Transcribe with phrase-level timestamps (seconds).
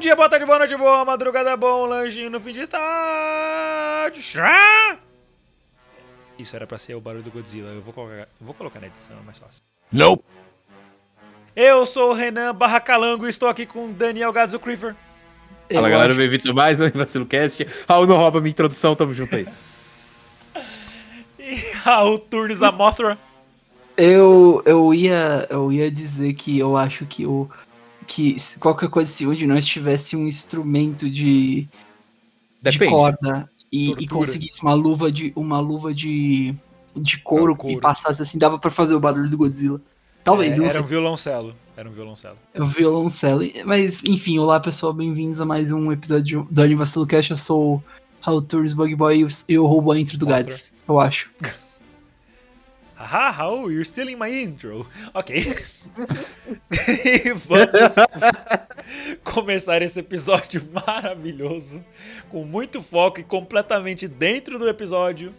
[0.00, 4.22] Bom dia, boa tarde, boa noite, boa madrugada, bom lanchinho no fim de tarde.
[4.22, 4.96] Chá!
[6.38, 7.68] Isso era pra ser o barulho do Godzilla.
[7.68, 9.60] Eu vou colocar, vou colocar na edição, é mais fácil.
[9.92, 10.24] Nope.
[11.54, 14.96] Eu sou o Renan Barra Calango e estou aqui com o Daniel Gadzo Creeper.
[15.70, 17.66] Fala Eu galera, bem-vindos a mais um Vacilo Cast.
[17.86, 19.46] Raul não rouba minha introdução, tamo junto aí.
[21.38, 23.18] E Raul Turnes a Mothra.
[23.98, 27.50] Eu, eu, ia, eu ia dizer que eu acho que o.
[28.12, 31.68] Que qualquer coisa, se um de nós tivesse um instrumento de,
[32.60, 35.32] de corda e, e conseguisse uma luva de.
[35.36, 36.52] uma luva de.
[36.96, 37.78] de couro, couro.
[37.78, 39.80] e passasse assim, dava pra fazer o barulho do Godzilla.
[40.24, 40.80] Talvez, É, era sei.
[40.80, 41.54] um violoncelo.
[41.76, 42.36] Era um violoncelo.
[42.52, 43.42] É o violoncelo.
[43.64, 47.30] Mas, enfim, olá pessoal, bem-vindos a mais um episódio do Anivacilo Cast.
[47.30, 47.84] Eu sou o
[48.20, 50.26] Raul Tours Bug Boy e eu- roubo a intro do.
[50.26, 51.30] Gads, eu acho.
[53.00, 54.86] Haha, Raul, you're stealing my intro.
[55.14, 55.34] Ok.
[57.04, 57.94] e vamos
[59.24, 61.82] começar esse episódio maravilhoso,
[62.28, 65.32] com muito foco e completamente dentro do episódio.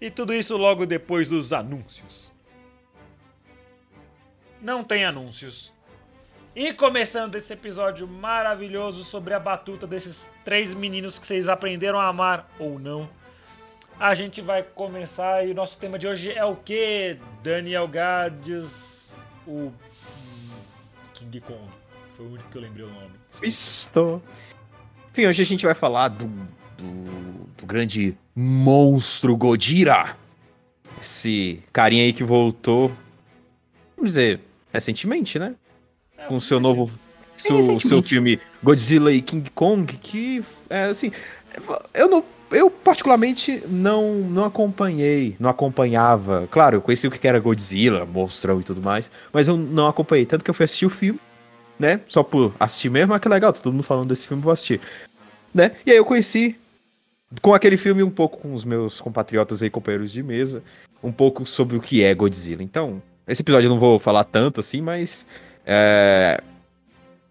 [0.00, 2.32] E tudo isso logo depois dos anúncios.
[4.60, 5.72] Não tem anúncios.
[6.54, 12.08] E começando esse episódio maravilhoso sobre a batuta desses três meninos que vocês aprenderam a
[12.08, 13.08] amar ou não.
[14.00, 17.16] A gente vai começar e o nosso tema de hoje é o que?
[17.42, 19.12] Daniel Gades,
[19.44, 19.72] o
[21.12, 21.68] King Kong.
[22.14, 23.10] Foi o único que eu lembrei o nome.
[23.42, 24.22] Estou.
[25.10, 26.26] Enfim, hoje a gente vai falar do,
[26.76, 30.16] do, do grande monstro Godira.
[31.00, 32.92] Esse carinha aí que voltou,
[33.96, 34.40] vamos dizer,
[34.72, 35.56] recentemente, né?
[36.16, 36.88] É, Com o seu novo.
[37.34, 41.10] Seu, seu filme Godzilla e King Kong, que é assim.
[41.92, 42.24] Eu não.
[42.50, 46.48] Eu, particularmente, não, não acompanhei, não acompanhava.
[46.50, 50.24] Claro, eu conheci o que era Godzilla, monstrão e tudo mais, mas eu não acompanhei.
[50.24, 51.20] Tanto que eu fui assistir o filme,
[51.78, 52.00] né?
[52.08, 54.80] Só por assistir mesmo, ah, que legal, tá todo mundo falando desse filme, vou assistir.
[55.54, 55.72] Né?
[55.84, 56.58] E aí eu conheci
[57.42, 60.62] com aquele filme um pouco com os meus compatriotas aí, companheiros de mesa,
[61.02, 62.62] um pouco sobre o que é Godzilla.
[62.62, 65.26] Então, esse episódio eu não vou falar tanto assim, mas
[65.66, 66.40] é,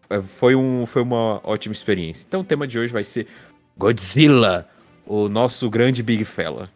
[0.10, 2.26] é, foi, um, foi uma ótima experiência.
[2.28, 3.28] Então o tema de hoje vai ser
[3.76, 4.68] Godzilla,
[5.07, 6.69] o nosso grande Big Fella.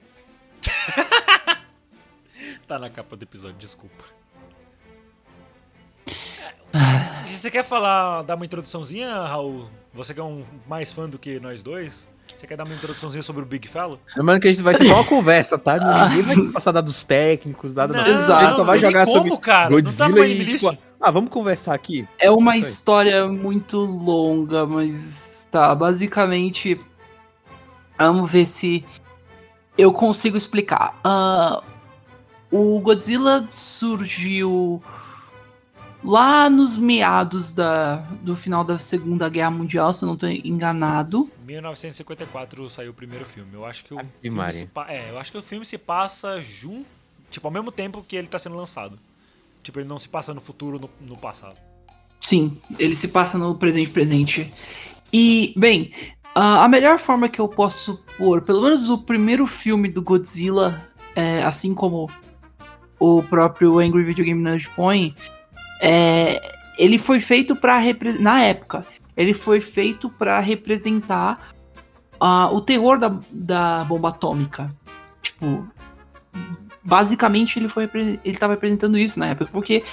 [2.67, 4.01] Tá na capa do episódio, desculpa.
[6.73, 9.69] Ah, Você quer falar, dar uma introduçãozinha, Raul?
[9.93, 12.07] Você que é um mais fã do que nós dois?
[12.33, 13.99] Você quer dar uma introduçãozinha sobre o Big Fella?
[14.15, 16.07] Lembrando que a gente vai ser só uma conversa, tá?
[16.09, 18.07] Ninguém vai passar dados técnicos, nada não.
[18.07, 18.31] Exato.
[18.31, 19.69] A gente só vai não jogar como, sobre cara.
[19.69, 22.07] Não tá Godzilla e, tipo, ah, vamos conversar aqui.
[22.17, 26.79] É uma história muito longa, mas tá, basicamente.
[27.97, 28.85] Vamos ver se
[29.77, 30.99] eu consigo explicar.
[31.03, 31.63] Ah,
[32.51, 34.83] o Godzilla surgiu
[36.03, 41.29] lá nos meados da, do final da Segunda Guerra Mundial, se eu não estou enganado.
[41.45, 43.53] 1954 saiu o primeiro filme.
[43.53, 46.85] Eu acho que o filme se é, eu acho que o filme se passa junto,
[47.29, 48.99] tipo, ao mesmo tempo que ele tá sendo lançado.
[49.63, 51.55] Tipo, ele não se passa no futuro, no, no passado.
[52.19, 54.51] Sim, ele se passa no presente presente.
[55.13, 55.93] E, bem,
[56.35, 60.87] a a melhor forma que eu posso pôr, pelo menos o primeiro filme do Godzilla,
[61.15, 62.09] é, assim como
[62.99, 65.15] o próprio Angry Video Game Nerd põe,
[65.81, 66.41] é,
[66.77, 67.81] ele foi feito para
[68.19, 68.85] na época,
[69.17, 71.53] ele foi feito para representar
[72.19, 74.69] ah, o terror da, da bomba atômica.
[75.21, 75.67] Tipo,
[76.83, 77.89] basicamente ele foi
[78.23, 79.83] ele tava representando isso na época, porque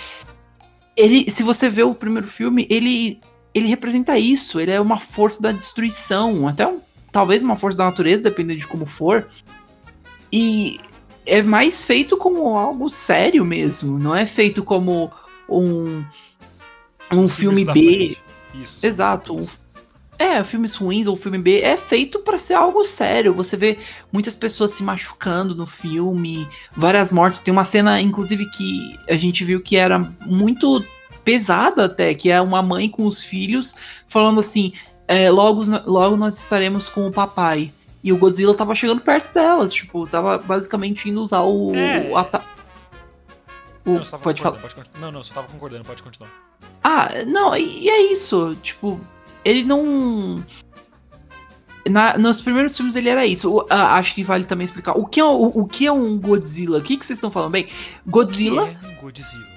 [0.97, 3.21] ele, se você vê o primeiro filme, ele
[3.59, 6.81] ele representa isso, ele é uma força da destruição, até um,
[7.13, 9.27] talvez uma força da natureza, dependendo de como for.
[10.33, 10.81] E
[11.27, 15.11] é mais feito como algo sério mesmo, não é feito como
[15.49, 16.05] um
[17.11, 18.17] um filme B.
[18.55, 18.85] Isso.
[18.85, 19.39] Exato.
[19.39, 19.59] isso.
[20.19, 23.33] É, filmes ruins ou filme B é feito pra ser algo sério.
[23.35, 23.79] Você vê
[24.13, 27.41] muitas pessoas se machucando no filme, várias mortes.
[27.41, 30.85] Tem uma cena, inclusive, que a gente viu que era muito
[31.29, 33.75] pesada até, que é uma mãe com os filhos
[34.09, 34.73] falando assim:
[35.07, 37.71] é, logo, logo nós estaremos com o papai.
[38.03, 41.75] E o Godzilla tava chegando perto delas, tipo, tava basicamente indo usar o.
[41.75, 42.09] É.
[42.09, 42.43] o ata-
[43.85, 44.59] O- Não, pode falar.
[44.59, 44.75] pode.
[45.01, 46.31] Não, não, você tava concordando, pode continuar.
[46.83, 48.57] Ah, não, e é isso.
[48.63, 48.99] Tipo,
[49.45, 50.43] ele não.
[51.89, 53.51] Na- nos primeiros filmes ele era isso.
[53.53, 54.93] O- ah, acho que vale também explicar.
[54.97, 56.79] O que é, o, o que é um Godzilla?
[56.79, 57.53] O que, que vocês estão falando?
[57.53, 57.69] Bem,
[58.07, 59.48] Godzilla Que é um Godzilla.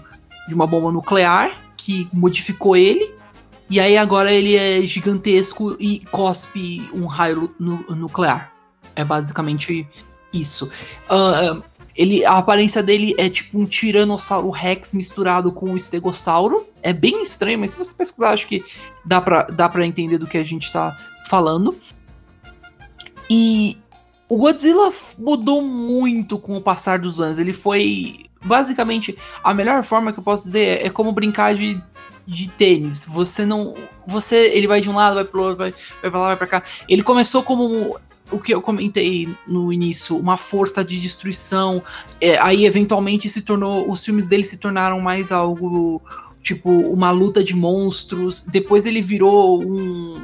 [0.49, 3.14] de uma bomba nuclear que modificou ele.
[3.70, 8.52] E aí agora ele é gigantesco e cospe um raio nu- nuclear.
[8.96, 9.87] É basicamente
[10.32, 10.70] isso.
[11.08, 11.61] Ah,
[11.98, 16.64] ele, a aparência dele é tipo um Tiranossauro Rex misturado com um Estegossauro.
[16.80, 18.64] É bem estranho, mas se você pesquisar, acho que
[19.04, 20.96] dá pra, dá pra entender do que a gente tá
[21.28, 21.76] falando.
[23.28, 23.76] E
[24.28, 27.36] o Godzilla mudou muito com o passar dos anos.
[27.36, 28.26] Ele foi.
[28.44, 31.82] Basicamente, a melhor forma que eu posso dizer é, é como brincar de,
[32.24, 33.04] de tênis.
[33.06, 33.74] Você não.
[34.06, 34.36] Você.
[34.36, 36.62] Ele vai de um lado, vai pro outro, vai, vai pra lá, vai pra cá.
[36.88, 37.98] Ele começou como
[38.30, 41.82] o que eu comentei no início, uma força de destruição.
[42.20, 43.90] É, aí, eventualmente, se tornou.
[43.90, 46.02] Os filmes dele se tornaram mais algo.
[46.42, 48.44] Tipo, uma luta de monstros.
[48.46, 50.20] Depois ele virou um.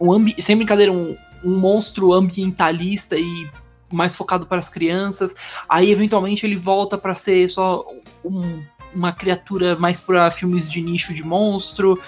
[0.00, 3.48] um sem brincadeira, um, um monstro ambientalista e
[3.92, 5.34] mais focado para as crianças.
[5.68, 7.86] Aí, eventualmente, ele volta para ser só
[8.24, 8.62] um-
[8.94, 12.00] uma criatura mais para filmes de nicho de monstro.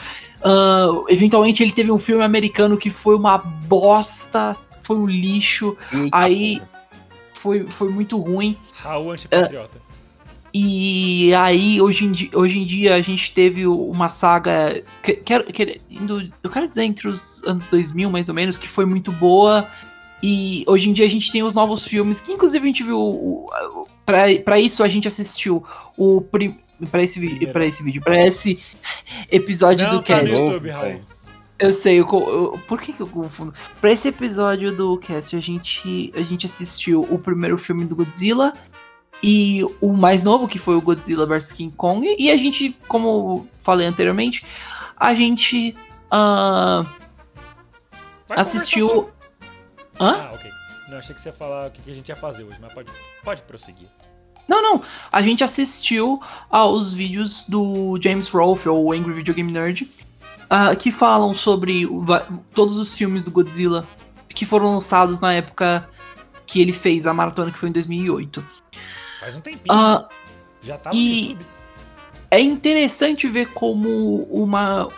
[0.43, 5.77] Ah, eventualmente, ele teve um filme americano que foi uma bosta, foi um lixo.
[5.93, 6.77] Eita, Aí- porra.
[7.35, 8.57] Foi, foi muito ruim.
[8.75, 9.79] Raul antipatriota.
[10.55, 14.83] E aí, hoje em, dia, hoje em dia, a gente teve uma saga.
[15.03, 18.67] Que, quero, que- indo- eu quero dizer entre os anos 2000, mais ou menos, que
[18.67, 19.69] foi muito boa.
[20.23, 22.99] E hoje em dia a gente tem os novos filmes, que inclusive a gente viu.
[22.99, 23.87] o-
[24.45, 25.63] pra isso a gente assistiu
[25.97, 26.23] o.
[26.23, 26.57] Prim,
[26.91, 28.59] pra esse, pra esse vídeo, pra esse
[29.31, 30.39] episódio Não do tá no cast.
[30.39, 31.01] YouTube, Novo, Raul.
[31.59, 33.55] Eu sei, eu, eu- por que, que eu confundo?
[33.81, 38.53] Pra esse episódio do cast, a gente, a gente assistiu o primeiro filme do Godzilla
[39.23, 43.49] e o mais novo, que foi o Godzilla vs King Kong, e a gente, como
[43.63, 44.45] falei anteriormente,
[44.97, 45.75] a gente
[48.29, 49.11] Vai assistiu.
[49.99, 50.29] Hã?
[50.29, 50.51] Ah, ok.
[50.91, 52.73] Não, achei que você ia falar o que que a gente ia fazer hoje, mas
[52.73, 52.91] pode,
[53.25, 53.89] pode prosseguir.
[54.47, 54.83] Não, não.
[55.11, 56.21] A gente assistiu
[56.51, 59.91] aos vídeos do James Rolfe, ou Angry Video Game Nerd,
[60.49, 62.05] ah, que falam sobre o
[62.55, 63.87] todos os filmes do Godzilla
[64.29, 65.89] que foram lançados na época
[66.47, 68.45] que ele fez a maratona, que foi em 2008.
[69.19, 69.75] Faz um tempinho.
[69.75, 70.09] Ah,
[70.63, 71.47] já tá e- YouTube.
[72.31, 74.89] é interessante ver como uma.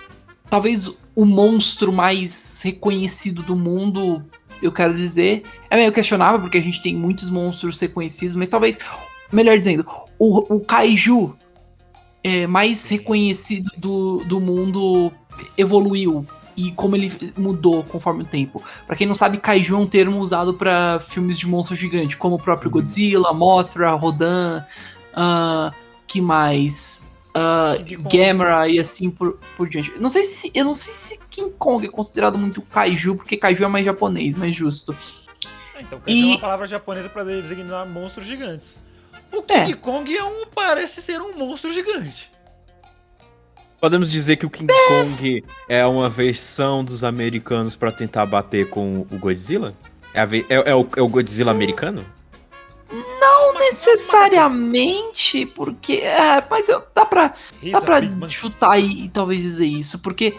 [0.50, 4.24] Talvez o monstro mais reconhecido do mundo,
[4.60, 5.44] eu quero dizer.
[5.70, 8.78] É meio questionável, porque a gente tem muitos monstros reconhecidos, mas talvez,
[9.32, 9.86] melhor dizendo,
[10.18, 11.36] o, o Kaiju
[12.22, 15.12] é, mais reconhecido do, do mundo
[15.56, 16.26] evoluiu.
[16.56, 18.60] E como ele mudou conforme o tempo.
[18.84, 22.34] Pra quem não sabe, Kaiju é um termo usado pra filmes de monstro gigante, como
[22.34, 24.64] o próprio Godzilla, Mothra, Rodan,
[25.14, 25.72] ah,
[26.06, 27.06] que mais?
[27.32, 27.96] Kong.
[28.16, 29.92] Gamera e assim por, por diante.
[30.00, 30.50] Não sei se.
[30.52, 34.36] Eu não sei se King Kong é considerado muito kaiju, porque kaiju é mais japonês,
[34.36, 34.96] mas justo.
[35.76, 38.76] Ah, Então, quer e- dizer uma palavra japonesa pra designar monstros gigantes.
[39.32, 39.62] O É.
[39.64, 42.30] King Kong é um, parece ser um monstro gigante.
[43.80, 49.06] Podemos dizer que o King Kong é uma versão dos americanos pra tentar bater com
[49.10, 49.74] o Godzilla?
[50.12, 52.04] É, ve- é- é o, é o Godzilla americano?
[53.20, 55.94] Não necessariamente, porque.
[55.98, 60.34] É, mas eu, dá pra, He's dá pra chutar e, e talvez dizer isso, porque.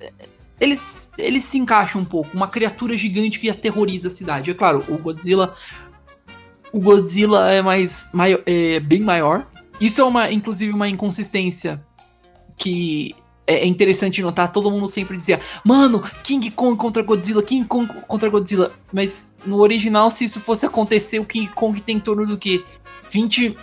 [0.00, 0.12] é,
[0.60, 2.30] Eles, eles se encaixam um pouco.
[2.36, 4.50] Uma criatura gigante que aterroriza a cidade.
[4.50, 5.56] É claro, o Godzilla.
[6.72, 8.08] O Godzilla é mais.
[8.12, 9.46] Maior, é bem maior.
[9.80, 11.80] Isso é uma, inclusive, uma inconsistência
[12.56, 13.14] que
[13.46, 14.52] é é interessante notar.
[14.52, 18.70] Todo mundo sempre dizia, mano, King Kong contra Godzilla, King Kong contra Godzilla.
[18.92, 22.64] Mas no original, se isso fosse acontecer, o King Kong tem em torno do que?
[23.10, 23.56] 20,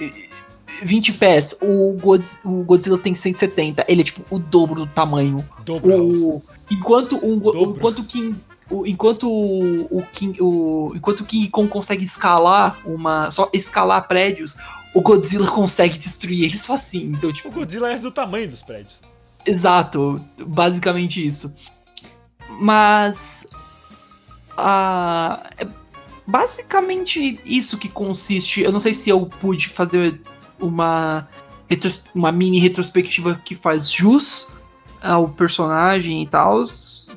[0.84, 1.58] 20 pés.
[1.62, 3.86] O, Godz- o Godzilla tem 170.
[3.88, 5.46] Ele é tipo o dobro do tamanho.
[5.64, 6.04] Dobro.
[6.04, 7.76] O, enquanto um, Dobro.
[7.78, 8.36] enquanto o King
[8.70, 14.08] o- enquanto o, o King o, enquanto o King Kong consegue escalar uma só escalar
[14.08, 14.56] prédios,
[14.94, 17.16] o Godzilla consegue destruir eles facinho.
[17.16, 19.00] Então O tipo, Godzilla é do tamanho dos prédios.
[19.46, 21.54] Exato, basicamente isso.
[22.60, 23.48] Mas.
[24.58, 25.68] ah, é
[26.26, 28.62] basicamente isso que consiste.
[28.62, 30.20] Eu não sei se eu pude fazer
[30.60, 31.28] uma,
[31.70, 34.48] retros- uma mini retrospectiva que faz jus
[35.02, 36.64] ao personagem e tal.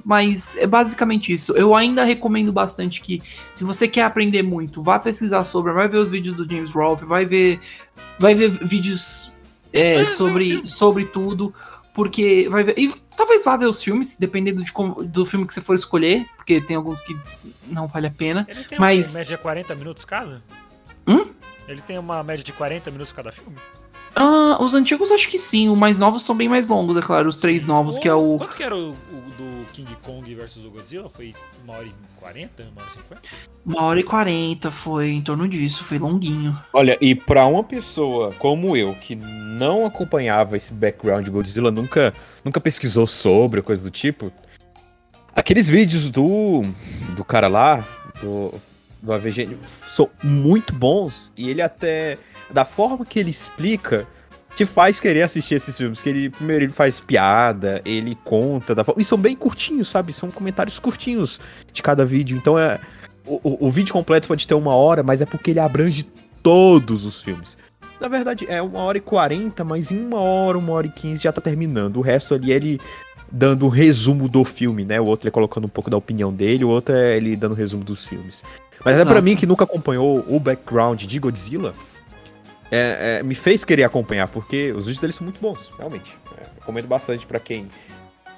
[0.05, 1.53] Mas é basicamente isso.
[1.57, 3.23] Eu ainda recomendo bastante que,
[3.55, 7.05] se você quer aprender muito, vá pesquisar sobre, vai ver os vídeos do James Rolfe,
[7.05, 7.61] vai ver,
[8.19, 9.31] vai ver vídeos
[9.73, 11.55] é, sobre, sobre tudo,
[11.95, 12.79] porque vai ver.
[12.79, 16.27] E talvez vá ver os filmes, dependendo de como- do filme que você for escolher,
[16.37, 17.17] porque tem alguns que
[17.67, 18.47] não vale a pena.
[18.49, 20.43] Eles têm Mas- uma média de 40 minutos cada?
[21.07, 21.25] Hum?
[21.69, 23.57] Ele tem uma média de 40 minutos cada filme?
[24.15, 27.29] Ah, os antigos acho que sim, os mais novos são bem mais longos, é claro,
[27.29, 28.39] os três novos, que é o.
[28.39, 31.09] Quanto que era o, o do King Kong versus o Godzilla?
[31.09, 32.63] Foi uma hora e 40?
[32.73, 33.21] Uma hora e 50?
[33.65, 36.59] Uma hora e quarenta, foi em torno disso, foi longuinho.
[36.73, 42.13] Olha, e pra uma pessoa como eu, que não acompanhava esse background de Godzilla, nunca,
[42.45, 44.33] nunca pesquisou sobre, coisa do tipo,
[45.35, 46.63] aqueles vídeos do,
[47.15, 47.87] do cara lá,
[48.21, 48.55] do,
[49.03, 52.19] do AVG, são muito bons, e ele até,
[52.53, 54.07] da forma que ele explica,
[54.57, 58.83] te faz querer assistir esses filmes, que ele, primeiro, ele faz piada, ele conta da
[58.85, 61.41] forma, e são bem curtinhos, sabe, são comentários curtinhos
[61.73, 62.81] de cada vídeo, então é...
[63.27, 66.05] O, o- o vídeo completo pode ter uma hora, mas é porque ele abrange
[66.43, 67.57] todos os filmes.
[68.01, 71.23] Na verdade, é uma hora e quarenta, mas em uma hora, uma hora e quinze
[71.23, 71.99] já tá terminando.
[71.99, 72.81] O resto ali é ele
[73.31, 74.99] dando um resumo do filme, né?
[75.01, 77.55] O outro é colocando um pouco da opinião dele, o outro é ele dando um
[77.55, 78.43] resumo dos filmes.
[78.83, 79.23] Mas é pra Exato.
[79.23, 81.75] mim que nunca acompanhou o background de Godzilla,
[82.71, 86.17] é- é, me fez querer acompanhar, porque os vídeos dele são muito bons, realmente.
[86.39, 87.69] É, recomendo bastante pra quem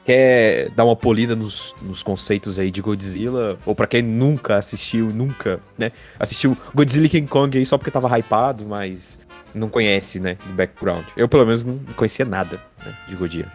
[0.05, 5.07] quer dar uma polida nos, nos conceitos aí de Godzilla, ou pra quem nunca assistiu,
[5.11, 5.93] nunca, né?
[6.19, 9.19] Assistiu Godzilla e King Kong aí só porque tava hypado, mas
[9.55, 11.05] não conhece, né, do background.
[11.17, 13.53] Eu, pelo menos, não conhecia nada né, de Godzilla.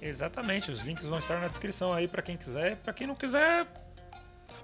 [0.00, 2.76] Exatamente, os links vão estar na descrição aí pra quem quiser.
[2.76, 3.66] Pra quem não quiser,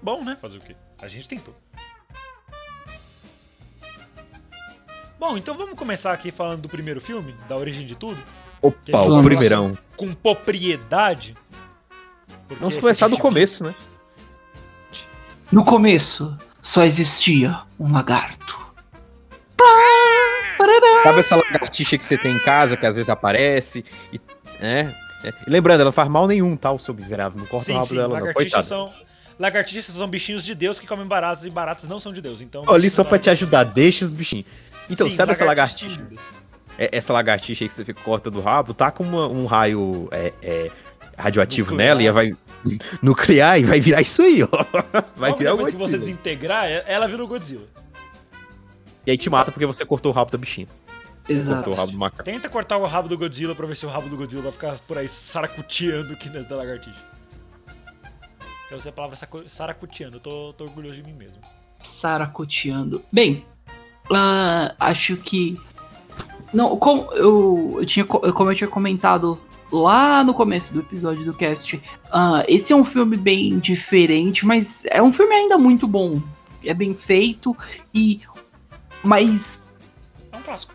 [0.01, 0.37] bom, né?
[0.39, 0.75] Fazer o quê?
[1.01, 1.55] A gente tentou.
[5.19, 8.21] Bom, então vamos começar aqui falando do primeiro filme, da origem de tudo,
[8.61, 9.77] Opa, o primeirão.
[9.97, 11.35] com propriedade.
[12.59, 13.75] Vamos começar do gente- começo, né?
[15.51, 18.57] No começo, só existia um lagarto.
[21.03, 23.83] Sabe essa lagartixa que você tem em casa, que às vezes aparece,
[24.13, 24.19] e,
[24.59, 24.93] né?
[25.23, 25.33] É.
[25.47, 27.39] E lembrando, ela não faz mal nenhum, tá, o seu miserável.
[27.39, 28.33] Não corta Sim, o rabo sim, dela, não.
[28.33, 28.65] Coitado.
[28.65, 28.93] são.
[29.39, 32.41] Lagartixas são bichinhos de Deus que comem baratas e baratas não são de Deus.
[32.41, 32.69] Então.
[32.69, 34.45] Ali só pra te ajudar, deixa os bichinhos.
[34.89, 36.01] Então, Sim, sabe essa lagartixa?
[36.77, 40.07] É- Essa lagartixa aí que você fica corta do rabo, tá com uma- um raio
[40.11, 40.71] é, é,
[41.17, 41.87] radioativo Nuclear.
[41.97, 42.37] nela e vai
[43.01, 44.47] nuclear e vai virar isso aí, ó.
[45.15, 45.99] Vai Logo virar o depois que você Godzilla.
[46.05, 47.65] desintegrar, é- ela vira o Godzilla.
[49.07, 50.67] E aí te mata porque você cortou o rabo da bichinha.
[51.27, 51.55] Exato.
[51.57, 52.23] Cortou o rabo do macaco.
[52.23, 54.77] Tenta cortar o rabo do Godzilla pra ver se o rabo do Godzilla vai ficar
[54.87, 56.99] por aí saracuteando aqui dentro da lagartixa.
[58.71, 61.41] Eu usei a palavra saracuteando, eu tô, tô orgulhoso de mim mesmo.
[61.83, 63.03] Saracoteando.
[63.11, 63.45] Bem,
[64.13, 65.59] ah, acho que.
[66.53, 69.39] Não, como eu, eu tinha, co- como eu tinha comentado
[69.71, 74.85] lá no começo do episódio do cast, ah, esse é um filme bem diferente, mas
[74.85, 76.21] é um filme ainda muito bom.
[76.63, 77.55] É bem feito
[77.93, 78.21] e.
[79.03, 79.67] Mas.
[80.31, 80.73] É um clássico.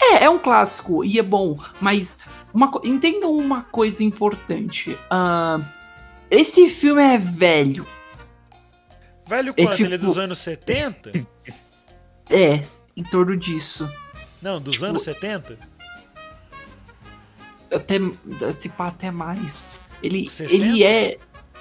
[0.00, 2.18] É, é um clássico e é bom, mas.
[2.52, 4.96] Uma, entendam uma coisa importante.
[5.10, 5.60] ah,
[6.34, 7.86] esse filme é velho.
[9.26, 9.80] Velho É quanto?
[9.82, 11.12] Ele é tipo- dos anos 70?
[12.30, 12.64] É,
[12.96, 13.86] em torno disso.
[14.40, 15.58] Não, dos Tipo- anos 70?
[17.70, 17.98] até
[18.52, 19.66] se pá até mais.
[20.02, 20.54] Ele, 60?
[20.54, 21.18] ele é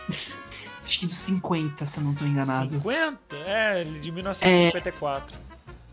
[0.86, 2.70] acho que dos 50, se eu não tô enganado.
[2.72, 3.36] 50?
[3.46, 5.38] É, ele de 1954.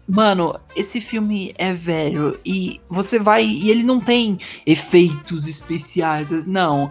[0.08, 6.90] Mano, esse filme é velho e você vai e ele não tem efeitos especiais, não.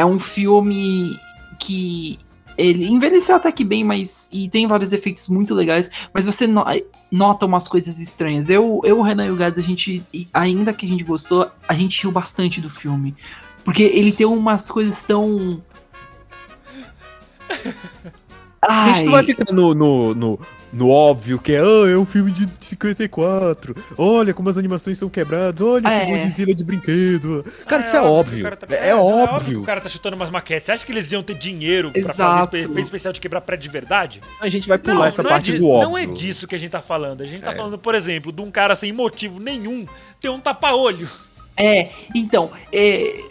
[0.00, 1.18] É um filme
[1.58, 2.18] que
[2.56, 6.64] ele envelheceu até que bem, mas e tem vários efeitos muito legais, mas você no-
[7.10, 8.50] nota umas coisas estranhas.
[8.50, 11.74] Eu, eu o Renan e o Gads, a gente ainda que a gente gostou, a
[11.74, 13.14] gente riu bastante do filme,
[13.64, 15.62] porque ele tem umas coisas tão
[18.60, 20.40] A gente não vai Ai, ficar no, no, no,
[20.72, 23.74] no óbvio que é, ah, é um filme de 54.
[23.96, 25.60] Olha como as animações são quebradas.
[25.66, 26.02] Olha É.
[26.02, 27.44] esse Godzilla de brinquedo.
[27.66, 28.40] Cara, Ah, isso é que óbvio.
[28.40, 29.54] o cara tá- É, não, óbvio.
[29.56, 30.66] que o cara tá chutando umas maquetes.
[30.66, 32.16] Você acha que eles iam ter dinheiro pra Exato.
[32.52, 34.20] fazer efeito especial de quebrar prédio de verdade?
[34.40, 35.88] A gente vai pular essa não parte é do óbvio.
[35.90, 37.22] Não é disso que a gente tá falando.
[37.22, 37.56] A gente tá É.
[37.56, 39.86] falando, por exemplo, de um cara sem motivo nenhum
[40.20, 41.08] ter um tapa-olho.
[41.56, 43.24] é, então, é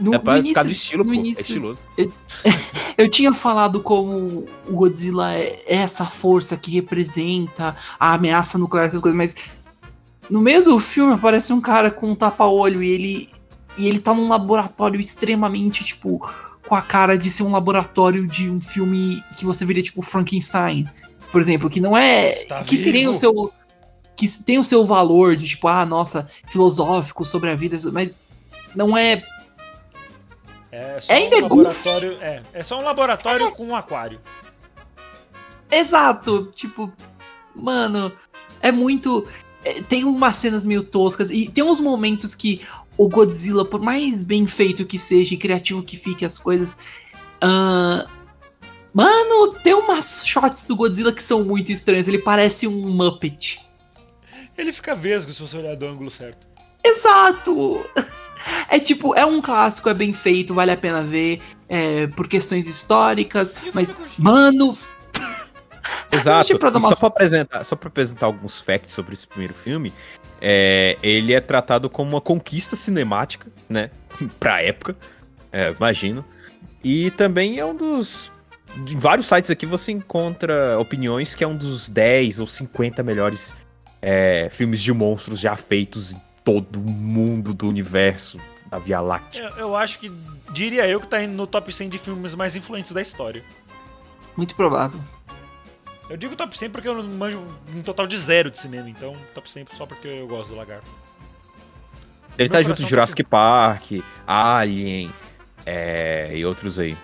[0.00, 1.14] no, É pra no ficar início, do estilo, no.
[1.14, 1.84] É início estiloso.
[2.96, 9.00] Eu tinha falado como o Godzilla é essa força que representa a ameaça nuclear, essas
[9.00, 9.34] coisas, mas
[10.28, 13.34] no meio do filme aparece um cara com um tapa-olho e ele
[13.76, 16.20] e ele tá num laboratório extremamente, tipo,
[16.66, 20.86] com a cara de ser um laboratório de um filme que você veria, tipo, Frankenstein,
[21.32, 22.30] por exemplo, que não é.
[22.30, 23.12] Está que seria vivo.
[23.12, 23.52] o seu.
[24.16, 28.14] Que tem o seu valor de, tipo, ah, nossa, filosófico sobre a vida, mas
[28.74, 29.22] não é.
[30.74, 31.64] É só Ainda um é goofy.
[31.64, 32.18] laboratório.
[32.20, 34.20] É, é só um laboratório com um aquário.
[35.70, 36.52] Exato!
[36.54, 36.92] Tipo,
[37.54, 38.12] mano,
[38.60, 39.26] é muito.
[39.64, 42.62] é, tem umas cenas meio toscas e tem uns momentos que
[42.96, 46.76] o Godzilla, por mais bem feito que seja e criativo que fique as coisas.
[47.40, 48.06] ah,
[48.92, 52.06] mano, tem umas shots do Godzilla que são muito estranhas.
[52.08, 53.60] Ele parece um Muppet.
[54.56, 56.46] Ele fica vesgo se você olhar do ângulo certo.
[56.84, 57.84] Exato!
[58.68, 62.66] É tipo, é um clássico, é bem feito, vale a pena ver, é, por questões
[62.66, 64.76] históricas, mas, mano,
[66.10, 66.58] Exato.
[66.58, 69.92] Pra uma- só pra apresentar, só para apresentar alguns facts sobre esse primeiro filme,
[70.40, 73.90] é, ele é tratado como uma conquista cinemática, né?
[74.38, 74.96] pra época,
[75.52, 76.24] é, imagino.
[76.82, 78.30] E também é um dos.
[78.76, 83.54] Em vários sites aqui você encontra opiniões que é um dos 10 ou 50 melhores
[84.02, 89.42] é, filmes de monstros já feitos em todo mundo do universo da Via Láctea.
[89.42, 90.12] Eu, eu acho que.
[90.52, 93.42] Diria eu que tá indo no top 100 de filmes mais influentes da história.
[94.36, 95.00] muito provável.
[96.08, 97.42] Eu digo top 100 porque eu não manjo
[97.74, 100.86] um total de zero de cinema, então top 100 só porque eu gosto do lagarto.
[102.36, 103.92] Ele tá junto de tá Jurassic Park,
[104.26, 105.10] Alien
[105.64, 106.96] é, e outros aí.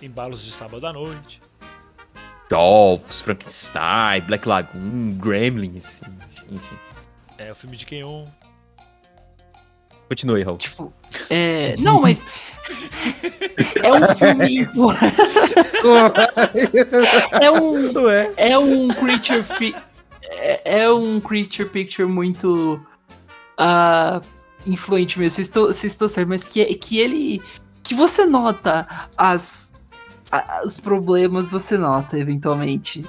[0.00, 1.40] Embalos de sábado à noite.
[2.48, 6.00] Dolphs, Frankenstein, Black Lagoon, Gremlins,
[6.50, 6.76] enfim.
[7.36, 8.26] É o filme de Kenyon.
[10.08, 10.58] Continue, Raul.
[10.58, 10.92] Tipo,
[11.30, 11.74] é.
[11.80, 12.26] Não, mas.
[13.82, 14.68] É um filme.
[17.40, 18.08] é um.
[18.10, 18.32] É?
[18.52, 19.42] É um creature.
[19.42, 19.74] Fi...
[20.22, 22.80] É, é um creature picture muito.
[23.58, 24.20] ah,
[24.66, 25.36] influente mesmo.
[25.36, 27.42] Vocês estão vocês estão certos, mas que, que ele.
[27.82, 28.86] Que você nota
[29.16, 29.68] as.
[30.30, 33.04] a- Os problemas você nota, eventualmente.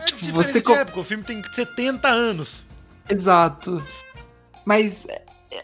[0.00, 2.66] É Tipo, diferente você época, o filme tem 70 anos.
[3.08, 3.82] Exato.
[4.64, 5.06] Mas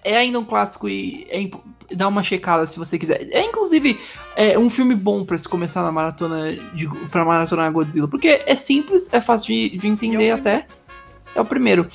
[0.05, 1.51] é- ainda um clássico e é
[1.94, 3.29] dá uma checada se você quiser.
[3.31, 3.98] É inclusive
[4.37, 8.55] é um filme bom pra se começar na maratona de para maratonar Godzilla, porque é
[8.55, 10.66] simples, é fácil de, de entender é até.
[11.35, 11.88] É o primeiro.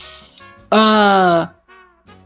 [0.72, 1.52] Ah,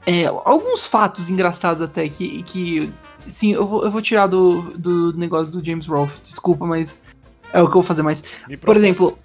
[0.06, 2.90] é, alguns fatos engraçados até que, que
[3.28, 6.20] sim, eu vou, eu vou tirar do, do negócio do James Rolfe.
[6.24, 7.04] Desculpa, mas
[7.52, 8.24] é o que eu vou fazer mais.
[8.62, 9.20] Por exemplo,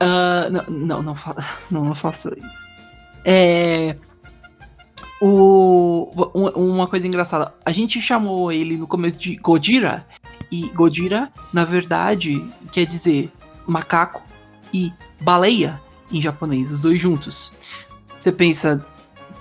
[0.00, 1.34] ah, não, não, não, fa
[1.70, 2.68] não, não faça isso.
[3.24, 3.96] É.
[5.20, 10.06] O, um- uma coisa engraçada, a gente chamou ele no começo de Godira,
[10.50, 13.30] e Godira, na verdade, quer dizer
[13.66, 14.22] macaco
[14.72, 17.52] e baleia em japonês, os dois juntos.
[18.18, 18.84] Você pensa,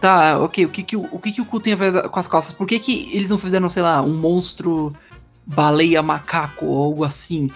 [0.01, 2.19] tá, ok, o que que, o o que, que o cu tem a ver com
[2.19, 2.51] as calças?
[2.53, 4.93] Por que, que eles não fizeram, sei lá, um monstro
[5.45, 7.49] baleia macaco ou algo assim?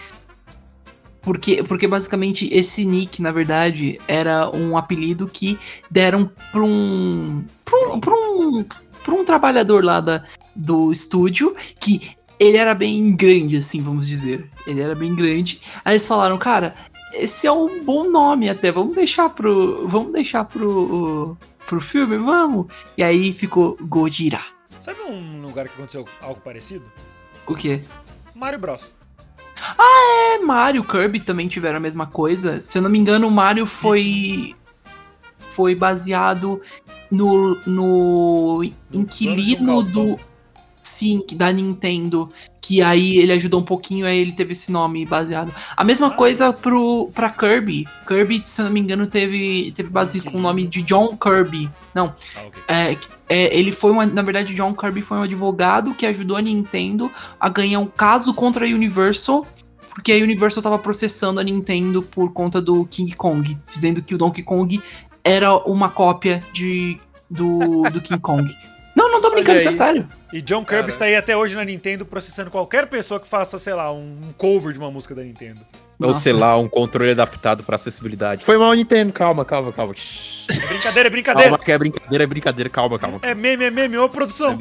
[1.22, 7.44] Porque, porque basicamente esse nick, na verdade, era um apelido que deram pra um.
[7.72, 8.00] Pra um.
[8.00, 8.66] pra um,
[9.04, 10.24] pra um trabalhador lá da,
[10.56, 14.50] do estúdio que ele era bem grande, assim, vamos dizer.
[14.66, 15.62] Ele era bem grande.
[15.86, 16.76] Aí eles falaram, cara,
[17.14, 19.88] esse é um bom nome até, vamos deixar pro.
[19.88, 21.38] Vamos deixar pro.
[21.66, 22.68] pro filme, vamos.
[22.98, 24.42] E aí ficou Gojira.
[24.80, 26.92] Sabe um lugar que aconteceu algo parecido?
[27.46, 27.84] O quê?
[28.34, 28.96] Mario Bros.
[29.78, 32.60] É, Mario, Kirby também tiveram a mesma coisa.
[32.60, 34.56] Se eu não me engano, o Mario foi.
[35.52, 36.62] Foi baseado
[37.10, 37.58] no.
[37.66, 40.18] no inquilino do.
[40.80, 42.30] Sim, da Nintendo.
[42.60, 45.54] Que aí ele ajudou um pouquinho, aí ele teve esse nome baseado.
[45.78, 46.12] A mesma Ah.
[46.12, 47.88] coisa pro, pra Kirby.
[48.08, 51.70] Kirby, se eu não me engano, teve, teve base com o nome de John Kirby.
[51.94, 52.64] Não, Ah, ok.
[52.68, 52.98] é,
[53.30, 54.06] é, ele foi uma.
[54.06, 58.34] Na verdade, John Kirby foi um advogado que ajudou a Nintendo a ganhar um caso
[58.34, 59.46] contra a Universal,
[59.94, 64.18] porque a Universal tava processando a Nintendo por conta do King Kong, dizendo que o
[64.18, 64.82] Donkey Kong
[65.24, 66.98] era uma cópia de,
[67.30, 68.50] do, do King Kong.
[68.96, 70.08] Não, não tô brincando, isso é sério.
[70.34, 70.88] E John Kirby Cara.
[70.90, 74.74] está aí até hoje na Nintendo processando qualquer pessoa que faça, sei lá, um cover
[74.74, 75.62] de uma música da Nintendo.
[76.00, 76.20] Ou Nossa.
[76.22, 78.44] sei lá, um controle adaptado pra acessibilidade.
[78.44, 79.14] Foi mal, Nintendo.
[79.14, 79.94] Calma, calma, calma.
[80.50, 81.50] É brincadeira, é brincadeira.
[81.52, 82.70] Calma, que é brincadeira, é brincadeira.
[82.70, 83.20] Calma, calma.
[83.22, 84.58] É meme, é meme, ô produção.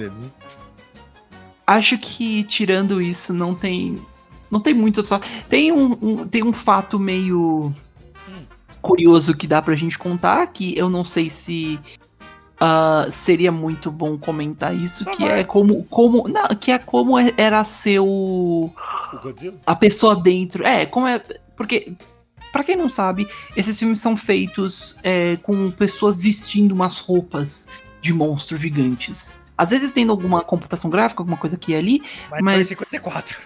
[1.66, 3.98] Acho que tirando isso, não tem.
[4.50, 5.28] Não tem muitos fatos.
[5.48, 7.72] Tem um, um- tem um fato meio.
[8.80, 11.78] Curioso que dá pra gente contar, que eu não sei se
[12.58, 15.40] ah, seria muito bom comentar isso, Só que vai.
[15.40, 15.84] é como.
[15.84, 18.70] como não, que é como é- era ser o.
[19.12, 19.56] O Godzilla?
[19.66, 20.64] a pessoa dentro.
[20.66, 21.22] É, como é.
[21.56, 21.92] Porque.
[22.52, 27.68] Pra quem não sabe, esses filmes são feitos é, com pessoas vestindo umas roupas
[28.02, 29.38] de monstros gigantes.
[29.56, 32.02] Às vezes tendo alguma computação gráfica, alguma coisa aqui e ali.
[32.28, 33.38] Mas, Mas- 54.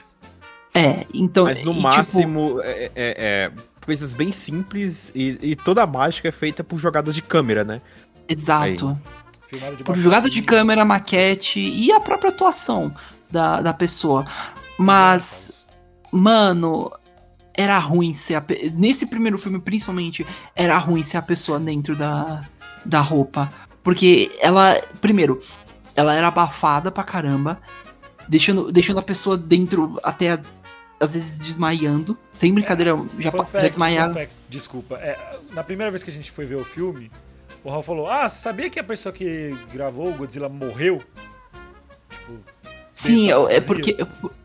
[0.73, 1.45] É, então.
[1.45, 3.53] Mas no e, tipo, máximo, é, é- é
[3.85, 7.81] coisas bem simples e, e toda a mágica é feita por jogadas de câmera, né?
[8.29, 8.99] exato.
[9.51, 12.95] Por baixo jogada pra de câmera, maquete e a própria atuação
[13.31, 14.27] da, da pessoa.
[14.79, 15.69] Mas,
[16.11, 16.91] mano,
[17.53, 18.73] era ruim ser a pe...
[18.75, 22.43] Nesse primeiro filme, principalmente, era ruim ser a pessoa dentro da,
[22.85, 23.49] da roupa.
[23.83, 25.41] Porque ela, primeiro,
[25.95, 27.61] ela era abafada pra caramba,
[28.27, 30.41] deixando, deixando a pessoa dentro até
[31.01, 32.17] às vezes desmaiando.
[32.37, 34.27] Sem brincadeira, já, Fun pa- fact, já desmaiava.
[34.49, 34.97] desculpa.
[34.97, 37.11] É, na primeira vez que a gente foi ver o filme,
[37.63, 41.03] o Raul falou: Ah, sabia que a pessoa que gravou o Godzilla morreu?
[42.11, 42.39] Tipo,
[42.93, 43.97] Sim, eu- é porque,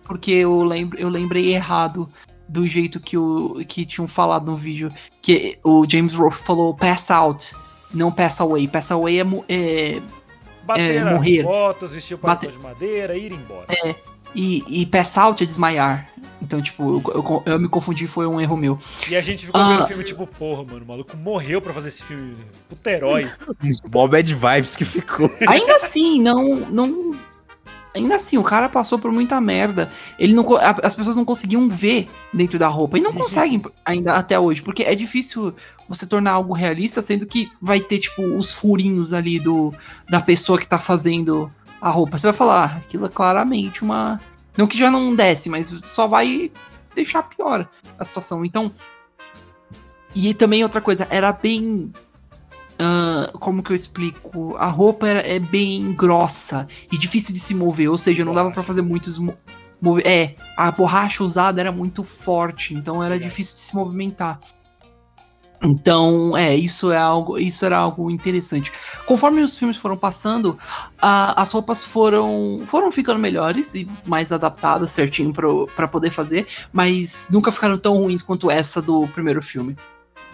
[0.03, 2.09] porque eu, lembro, eu lembrei errado
[2.47, 4.91] do jeito que, o, que tinham falado no vídeo.
[5.21, 7.55] Que o James Rolfe falou pass out,
[7.93, 8.67] não pass away.
[8.67, 10.01] Pass away é, é
[10.63, 11.39] bater é, morrer.
[11.41, 13.67] as botas, vestir o paletó de madeira, ir embora.
[14.33, 16.09] e, e pass out é desmaiar.
[16.41, 18.79] Então, tipo, eu, eu- eu me confundi, foi um erro meu.
[19.09, 19.67] E a gente ficou Ah.
[19.69, 22.35] vendo o filme tipo, porra, mano, o maluco morreu pra fazer esse filme.
[22.69, 23.29] Puta herói.
[23.93, 25.29] Mó bad vibes que ficou.
[25.47, 27.15] Ainda assim, não, não.
[27.93, 29.91] Ainda assim, o cara passou por muita merda.
[30.17, 30.45] Ele não,
[30.83, 32.97] as pessoas não conseguiam ver dentro da roupa.
[32.97, 33.17] E não Sim.
[33.17, 34.61] conseguem ainda até hoje.
[34.61, 35.53] Porque é difícil
[35.87, 39.73] você tornar algo realista, sendo que vai ter, tipo, os furinhos ali do,
[40.07, 42.17] da pessoa que tá fazendo a roupa.
[42.17, 44.19] Você vai falar, ah, aquilo é claramente uma.
[44.59, 46.51] Não que já não desce, mas só vai
[46.93, 47.65] deixar pior
[47.97, 48.43] a situação.
[48.43, 48.69] Então.
[50.13, 51.93] E também outra coisa, era bem
[52.77, 54.57] ah, como que eu explico?
[54.57, 58.51] A roupa era, é bem grossa e difícil de se mover, ou seja, não dava
[58.51, 59.17] pra fazer muitos
[60.03, 64.41] É, a borracha usada era muito forte, então era difícil de se movimentar.
[65.61, 68.71] Então, é, isso é algo, isso era algo interessante.
[69.05, 70.57] Conforme os filmes foram passando,
[70.97, 75.33] a- as roupas foram foram ficando melhores e mais adaptadas certinho
[75.75, 79.75] pra poder fazer, mas nunca ficaram tão ruins quanto essa do primeiro filme.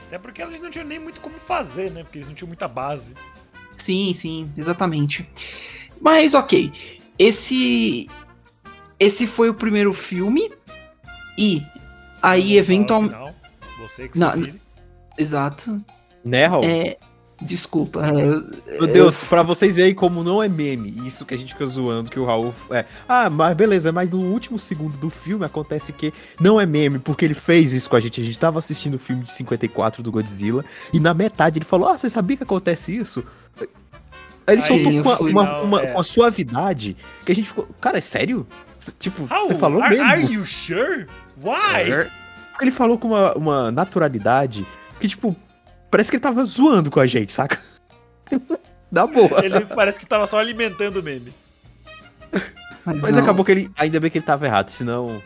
[0.06, 2.04] Até porque eles não tinham nem muito como fazer, né?
[2.04, 3.16] Porque eles não tinham muita base.
[3.78, 5.28] Sim, sim, exatamente.
[6.00, 6.72] Mas ok,
[7.18, 8.08] esse
[9.00, 10.52] esse foi o primeiro filme
[11.36, 11.64] e
[12.22, 13.16] aí eventualmente,
[13.80, 14.65] você que Não, se.
[15.18, 15.82] Exato.
[16.24, 16.64] Né, Raul?
[16.66, 16.98] É,
[17.42, 18.06] desculpa.
[18.06, 18.14] é,
[18.80, 22.10] Meu Deus, pra vocês verem como não é meme, isso que a gente fica zoando,
[22.10, 22.54] que o Raul.
[22.72, 26.98] É, ah, mas beleza, mas no último segundo do filme acontece que não é meme,
[27.00, 28.20] porque ele fez isso com a gente.
[28.22, 31.90] A gente tava assistindo o filme de 54 do Godzilla, e na metade ele falou:
[31.90, 33.24] Ah, você sabia que acontece isso?
[34.48, 35.88] Aí ele Aí, soltou com uma, uma, final, uma- é.
[35.88, 37.68] com a suavidade que a gente ficou.
[37.82, 38.46] Cara, é sério?
[39.00, 39.48] Tipo, How?
[39.48, 40.12] você falou are, mesmo.
[40.12, 41.08] are you sure?
[41.42, 41.92] Why?
[41.92, 42.08] É.
[42.62, 44.66] Ele falou com uma, uma naturalidade
[45.00, 45.36] que, tipo,
[45.92, 47.60] parece que ele tava zoando com a gente, saca?
[48.92, 49.44] Na boa.
[49.44, 51.34] Ele parece que tava só alimentando o meme.
[52.86, 53.24] Mas não.
[53.24, 53.72] acabou que ele.
[53.76, 55.22] Ainda bem que ele tava errado, senão.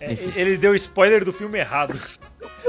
[0.00, 1.98] É, ele deu spoiler do filme errado.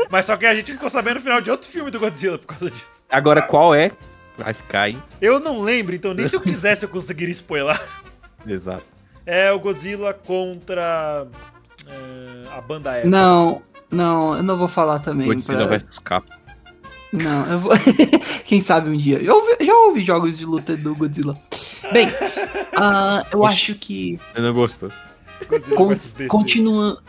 [0.09, 2.47] Mas só que a gente ficou sabendo no final de outro filme do Godzilla por
[2.47, 3.05] causa disso.
[3.09, 3.91] Agora qual é?
[4.37, 4.97] Vai ficar aí.
[5.19, 7.81] Eu não lembro, então nem se eu quisesse eu conseguiria spoiler.
[8.45, 8.85] Exato.
[9.25, 11.27] É o Godzilla contra
[11.87, 13.09] é, a banda Eva.
[13.09, 15.27] Não, não, eu não vou falar também.
[15.27, 16.35] Godzilla pra- vs Capcom.
[17.13, 17.71] Não, eu vou.
[18.43, 19.23] Quem sabe um dia.
[19.23, 21.37] Já ouvi, já ouvi jogos de luta do Godzilla.
[21.93, 22.07] Bem,
[22.77, 23.53] ah, eu Oxi.
[23.53, 24.19] acho que.
[24.35, 24.91] Eu não gostou.
[25.47, 27.01] Godzilla Con- continua,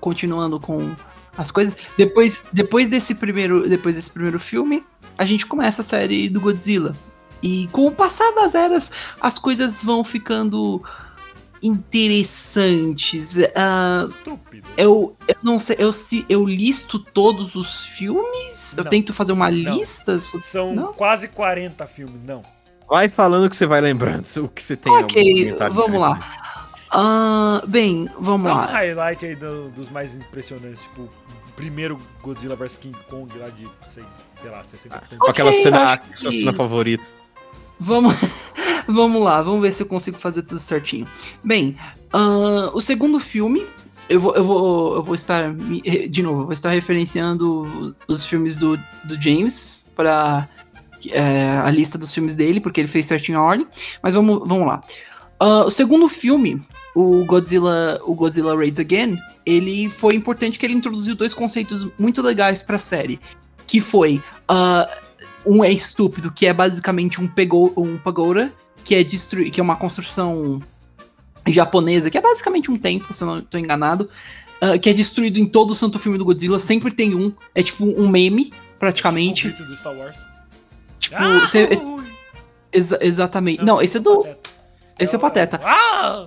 [0.00, 0.94] continuando com
[1.36, 1.76] as coisas.
[1.96, 4.84] Depois, depois desse primeiro, depois desse primeiro filme,
[5.16, 6.96] a gente começa a série do Godzilla.
[7.40, 10.82] E com o passar das eras, as coisas vão ficando
[11.62, 13.36] interessantes.
[13.54, 14.68] Ah, Estúpido.
[14.76, 18.76] eu, eu não sei, eu, se, eu listo todos os filmes?
[18.76, 18.90] Eu Não.
[18.90, 19.76] tento fazer uma Não.
[19.76, 20.18] lista?
[20.42, 20.92] São Não?
[20.92, 22.42] quase 40 filmes, não.
[22.88, 24.92] Vai falando que você vai lembrando o que você tem.
[24.92, 26.18] Ok, vamos lá.
[26.90, 28.66] Ah, bem, vamos Dá um lá.
[28.66, 31.06] highlight aí do- dos mais impressionantes, tipo,
[31.54, 34.02] primeiro Godzilla vs King Kong lá de, sei,
[34.40, 37.04] sei lá, 60 e Com aquela cena, a sua que- cena favorita.
[37.80, 38.14] Vamos,
[38.86, 41.06] vamos lá, vamos ver se eu consigo fazer tudo certinho.
[41.42, 41.76] Bem,
[42.12, 43.66] ahn, o segundo filme,
[44.08, 45.54] eu vou, eu vou, eu vou estar,
[46.08, 50.48] de novo, vou estar referenciando os filmes do, do James para
[51.64, 53.66] a lista dos filmes dele, porque ele fez certinho a ordem.
[54.02, 54.82] Mas vamos, vamos lá.
[55.38, 56.60] Ah, o segundo filme,
[56.94, 62.20] o Godzilla, o Godzilla Raids Again, ele foi importante que ele introduziu dois conceitos muito
[62.20, 63.20] legais para a série,
[63.66, 64.88] que foi ah,
[65.46, 68.52] um é estúpido, que é basicamente um, pego, um pagoda,
[68.84, 70.60] que é, destru que é uma construção
[71.46, 74.08] japonesa, que é basicamente um templo, se eu não estou enganado,
[74.60, 77.62] ah, que é destruído em todo o santo filme do Godzilla, sempre tem um, é
[77.62, 79.42] tipo um meme, praticamente.
[79.42, 80.18] Tipo o grito do Star Wars.
[81.00, 81.48] Tipo, Ah,
[81.84, 82.04] ui.
[82.72, 83.64] exa- exatamente.
[83.64, 84.22] Não, esse é do.
[84.22, 84.50] Pateta.
[84.98, 85.60] Esse é o Pateta.
[85.64, 86.26] Ah!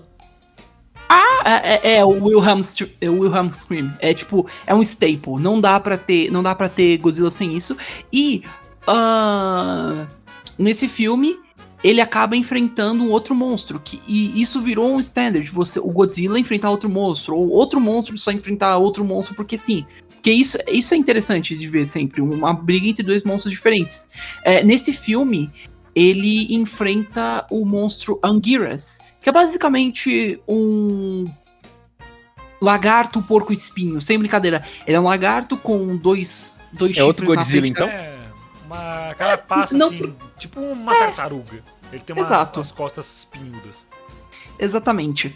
[1.44, 2.62] É, é, é o Wilhelm,
[3.02, 3.92] é o Wilhelm Scream.
[4.00, 5.40] É tipo, é um staple.
[5.42, 7.76] Não dá pra ter, não dá para ter Godzilla sem isso.
[8.14, 8.44] E
[8.88, 10.08] ah,
[10.58, 11.38] nesse filme
[11.84, 15.50] ele acaba enfrentando um outro monstro que e isso virou um standard.
[15.50, 19.86] Você, o Godzilla enfrentar outro monstro ou outro monstro só enfrentar outro monstro porque sim.
[20.16, 24.12] Porque isso, isso é interessante de ver sempre, uma briga entre dois monstros diferentes.
[24.44, 25.50] É, nesse filme,
[25.96, 31.26] ele enfrenta o monstro Anguirus, que é basicamente um
[32.62, 34.64] lagarto porco espinho, sem brincadeira.
[34.86, 37.88] Ele é um lagarto com dois dois É outro Godzilla, então?
[37.88, 38.11] É,
[38.72, 41.64] uma carapaça Não- assim, tipo uma tartaruga.
[41.92, 42.60] Ele tem uma, Exato.
[42.60, 43.86] umas costas espinhudas.
[44.58, 45.36] Exatamente.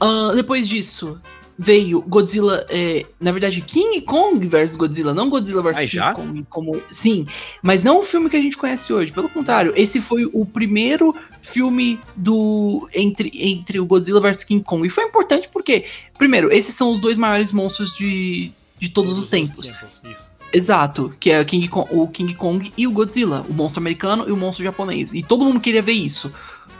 [0.00, 1.20] Ahn, depois disso,
[1.58, 6.14] veio Godzilla, é, na verdade, King Kong versus Godzilla, não Godzilla versus Ah, King já?
[6.14, 7.26] Kong, como sim,
[7.62, 9.12] mas não o filme que a gente conhece hoje.
[9.12, 14.86] Pelo contrário, esse foi o primeiro filme do entre, entre o Godzilla versus King Kong
[14.86, 15.84] e foi importante porque,
[16.16, 19.70] primeiro, esses são os dois maiores monstros de, de todos os tempos.
[20.04, 20.31] Isso.
[20.52, 24.32] Exato, que é King Kong- o King Kong e o Godzilla, o monstro americano e
[24.32, 25.14] o monstro japonês.
[25.14, 26.32] E todo mundo queria ver isso,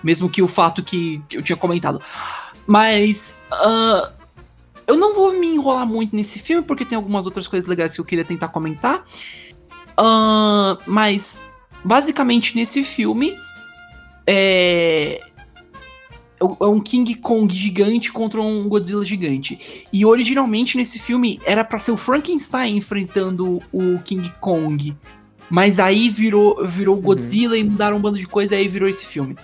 [0.02, 2.00] mesmo que o fato que eu tinha comentado.
[2.66, 4.12] Mas ah,
[4.86, 8.00] eu não vou me enrolar muito nesse filme, porque tem algumas outras coisas legais que
[8.00, 9.04] eu queria tentar comentar.
[9.96, 11.40] Ah, mas,
[11.82, 13.34] basicamente, nesse filme,
[14.26, 15.20] é.
[16.60, 19.86] É um King Kong gigante contra um Godzilla gigante.
[19.92, 24.96] E originalmente nesse filme era pra ser o Frankenstein enfrentando o King Kong.
[25.50, 29.04] Mas aí virou, virou Godzilla e mudaram um bando de coisa e aí virou esse
[29.04, 29.36] filme.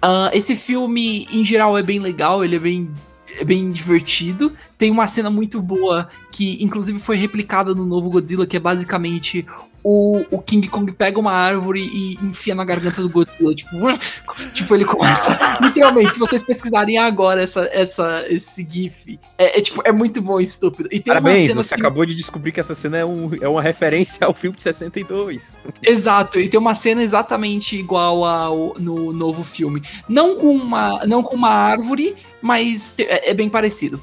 [0.00, 2.90] Ah, esse filme, em geral, é bem legal, ele é bem,
[3.38, 4.52] é bem divertido.
[4.78, 9.46] Tem uma cena muito boa que, inclusive, foi replicada no novo Godzilla, que é basicamente
[9.88, 13.54] o, o King Kong pega uma árvore e enfia na garganta do Godzilla.
[13.54, 13.76] Tipo,
[14.52, 15.38] tipo ele começa.
[15.62, 20.40] Literalmente, se vocês pesquisarem agora essa, essa, esse GIF, é, é, tipo, é muito bom
[20.40, 20.88] e estúpido.
[20.90, 24.26] E Parabéns, você que- acabou de descobrir que essa cena é, um, é uma referência
[24.26, 25.40] ao filme de 62.
[25.80, 29.82] Exato, e tem uma cena exatamente igual ao no novo filme.
[30.08, 34.00] Não com uma, não com uma árvore, mas é, é bem parecido.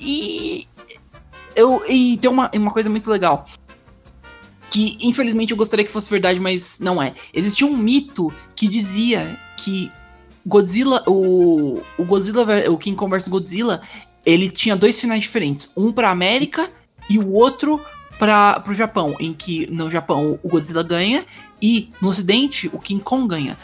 [0.00, 0.66] E
[1.54, 3.46] eu e tem uma, uma coisa muito legal
[4.70, 7.14] que infelizmente eu gostaria que fosse verdade, mas não é.
[7.32, 9.90] Existia um mito que dizia que
[10.46, 13.82] Godzilla, o, o Godzilla, o King Kong vs Godzilla,
[14.24, 16.70] ele tinha dois finais diferentes, um pra América
[17.08, 17.80] e o outro
[18.18, 21.24] para pro Japão, em que no Japão o Godzilla ganha
[21.62, 23.56] e no Ocidente o King Kong ganha.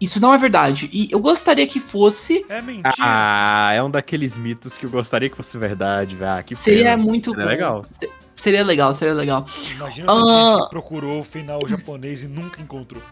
[0.00, 0.88] Isso não é verdade.
[0.92, 2.44] E eu gostaria que fosse.
[2.48, 2.90] É mentira.
[3.00, 6.30] Ah, é um daqueles mitos que eu gostaria que fosse verdade, velho.
[6.38, 6.96] Ah, que seria pena.
[6.96, 7.84] muito Seria legal.
[7.90, 9.44] Se- Seria legal, seria legal.
[9.72, 10.54] Imagina Ah.
[10.56, 13.02] gente que procurou o final japonês e nunca encontrou.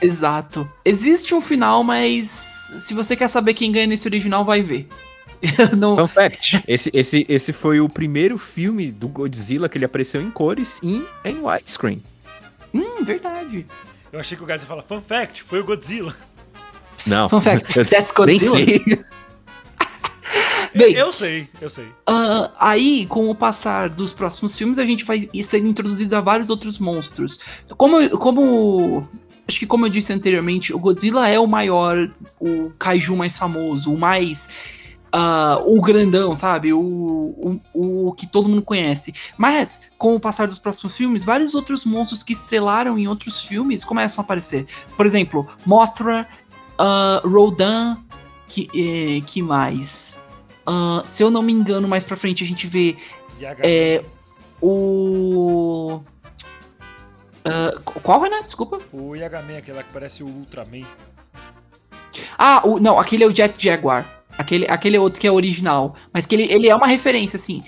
[0.00, 0.70] Exato.
[0.84, 2.28] Existe um final, mas
[2.78, 4.86] se você quer saber quem ganha nesse original, vai ver.
[5.76, 10.22] Não, Fun fact, esse, esse, esse foi o primeiro filme do Godzilla que ele apareceu
[10.22, 12.00] em cores e em widescreen.
[12.72, 13.66] Hum, verdade.
[14.12, 16.14] Eu achei que o Gás ia falar, fun fact, foi o Godzilla.
[17.06, 17.28] Não.
[17.28, 18.56] Fun fact, eu that's nem Godzilla.
[18.66, 19.04] sei.
[20.74, 21.86] Bem, eu sei, eu sei.
[22.06, 26.50] Ah, aí, com o passar dos próximos filmes, a gente vai ser introduzido a vários
[26.50, 27.38] outros monstros.
[27.76, 29.08] Como, como.
[29.48, 33.90] Acho que como eu disse anteriormente, o Godzilla é o maior, o kaiju mais famoso,
[33.92, 34.50] o mais.
[35.12, 36.72] ah, o grandão, sabe?
[36.74, 39.14] O, o, o que todo mundo conhece.
[39.38, 43.82] Mas, com o passar dos próximos filmes, vários outros monstros que estrelaram em outros filmes
[43.84, 44.66] começam a aparecer.
[44.96, 46.26] Por exemplo, Mothra,
[46.78, 47.98] ah, Rodan,
[48.46, 50.20] que, eh, que mais?
[50.66, 52.96] Ah, se eu não me engano, mais pra frente a gente vê
[53.62, 54.02] é,
[54.60, 56.00] o.
[57.44, 58.42] Ah, qual, Renan?
[58.42, 58.78] Desculpa.
[58.92, 60.86] O Yagaman, aquele lá que parece o Ultraman.
[62.38, 64.24] Ah, o, não, aquele é o Jet Jaguar.
[64.38, 65.94] Aquele, aquele é outro que é original.
[66.12, 67.62] Mas que ele, ele é uma referência, assim.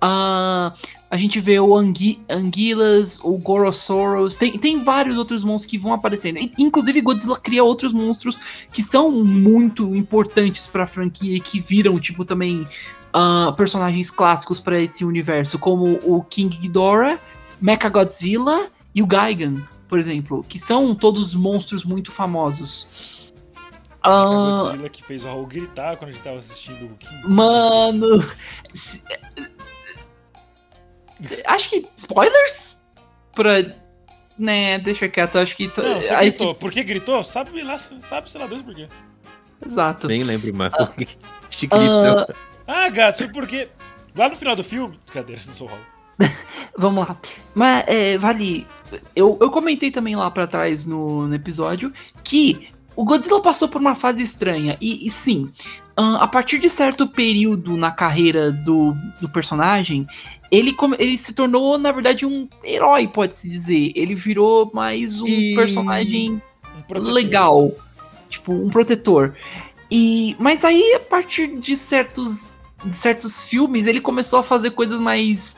[0.00, 0.74] Ah,
[1.12, 4.38] a gente vê o Angui, Anguilas, o Gorosaurus.
[4.38, 6.38] Tem, tem vários outros monstros que vão aparecendo.
[6.38, 8.40] In- Inclusive, Godzilla cria outros monstros
[8.72, 12.66] que são muito importantes pra franquia e que viram, tipo, também
[13.12, 17.18] ah, personagens clássicos pra esse universo, como o King Ghidorah,
[17.60, 22.88] Mechagodzilla e o Gigan, por exemplo, que são todos monstros muito famosos.
[24.02, 27.28] A Ah, Godzilla que fez o Raul gritar quando a gente tava assistindo o King.
[27.28, 28.24] Mano.
[31.20, 31.86] Se- Acho que.
[31.96, 32.76] Spoilers?
[33.34, 33.64] Pra.
[34.38, 35.68] Né, deixa quieto, acho que.
[35.68, 36.54] to- Não, você aí gritou.
[36.54, 37.22] Por que gritou?
[37.22, 38.88] Sabe lá, sabe sei lá Deus por quê.
[38.88, 40.08] se- Exato.
[40.08, 41.06] Nem lembro, mas por que
[41.48, 42.34] te Ah, gritou?
[42.66, 43.68] Ah, gato, foi porque
[44.16, 44.98] lá no final do filme.
[45.12, 45.36] Cadê?
[45.46, 45.82] Não sou o Raul.
[46.76, 47.16] Vamos lá.
[47.54, 48.66] Mas, é, vale.
[49.14, 51.92] Eu, eu comentei também lá pra trás no, no episódio
[52.24, 54.76] que o Godzilla passou por uma fase estranha.
[54.80, 55.48] E, e sim,
[55.96, 60.06] a partir de certo período na carreira do, do personagem,
[60.50, 63.92] ele, ele se tornou, na verdade, um herói, pode-se dizer.
[63.94, 66.42] Ele virou mais um E- personagem
[66.90, 67.72] Um legal.
[68.28, 69.34] Tipo, um protetor.
[69.90, 72.50] E, mas aí, a partir de certos,
[72.84, 75.54] de certos filmes, ele começou a fazer coisas mais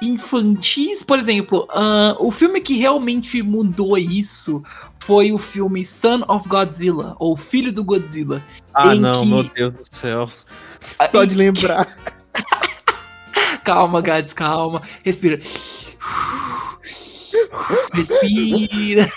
[0.00, 1.02] infantis.
[1.02, 4.62] Por exemplo, ahn, o filme que realmente mudou isso
[5.02, 8.42] foi o filme Son of Godzilla, ou Filho do Godzilla.
[8.72, 10.30] Ah, Em não, que- meu Deus do céu.
[10.98, 11.86] Ah, Só de em- lembrar.
[13.64, 14.82] Calma, Gads, calma.
[15.04, 15.38] Respira.
[17.92, 19.12] Respira.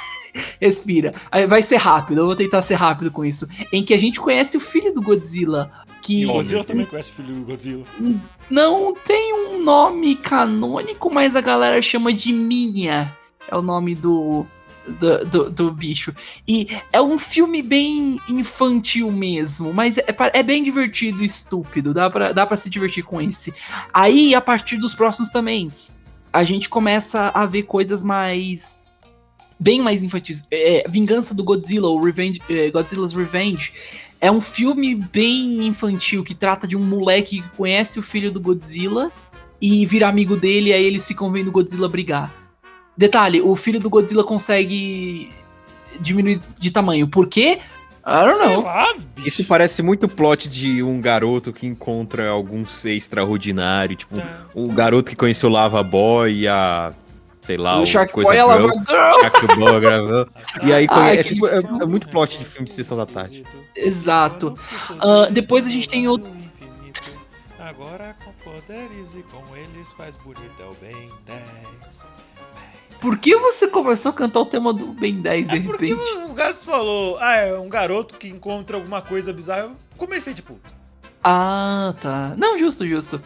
[0.61, 1.13] Respira.
[1.47, 3.47] Vai ser rápido, eu vou tentar ser rápido com isso.
[3.71, 5.71] Em que a gente conhece o filho do Godzilla.
[6.01, 7.83] Que E o Godzilla também conhece o filho do Godzilla.
[8.49, 13.15] não tem um nome canônico, mas a galera chama de Minha.
[13.47, 14.45] É o nome do,
[14.87, 16.13] do, do, do bicho.
[16.47, 21.93] E é um filme bem infantil mesmo, mas é, é bem divertido e estúpido.
[21.93, 23.53] Dá pra, dá pra se divertir com esse.
[23.93, 25.71] Aí, a partir dos próximos também,
[26.31, 28.79] a gente começa a ver coisas mais.
[29.57, 30.45] Bem mais infantis.
[30.51, 33.71] É, Vingança do Godzilla, ou Revenge, é, Godzilla's Revenge.
[34.19, 38.39] É um filme bem infantil que trata de um moleque que conhece o filho do
[38.39, 39.11] Godzilla
[39.61, 42.44] e vira amigo dele, e aí eles ficam vendo Godzilla brigar.
[42.97, 45.31] Detalhe, o filho do Godzilla consegue
[45.99, 47.07] diminuir de tamanho.
[47.07, 47.59] Por quê?
[48.07, 48.61] I don't know.
[48.63, 48.93] lá.
[49.25, 54.45] Isso parece muito plot de um garoto que encontra algum ser extraordinário, tipo, Tá.
[54.53, 56.93] o garoto que conheceu Lava Boy e a.
[57.41, 58.69] Sei lá, o Shark coisa Boy ela Girl.
[58.85, 59.13] vai...
[59.21, 60.27] Shark Boy gravou.
[60.63, 63.43] E aí, Ai, é, tipo, é, é muito plot de filme de sessão da tarde.
[63.75, 64.57] Exato.
[64.99, 66.27] Ah, depois a gente tem outro-
[67.59, 72.07] Agora com poderes e com eles faz bonito é o bem 10.
[73.01, 76.23] Por que você começou a cantar o tema do Ben 10 de É porque repente?
[76.25, 79.61] o Gats falou, ah, é um garoto que encontra alguma coisa bizarra.
[79.63, 80.57] Eu comecei, tipo,
[81.23, 82.33] Ah, tá.
[82.37, 83.21] Não, justo, justo.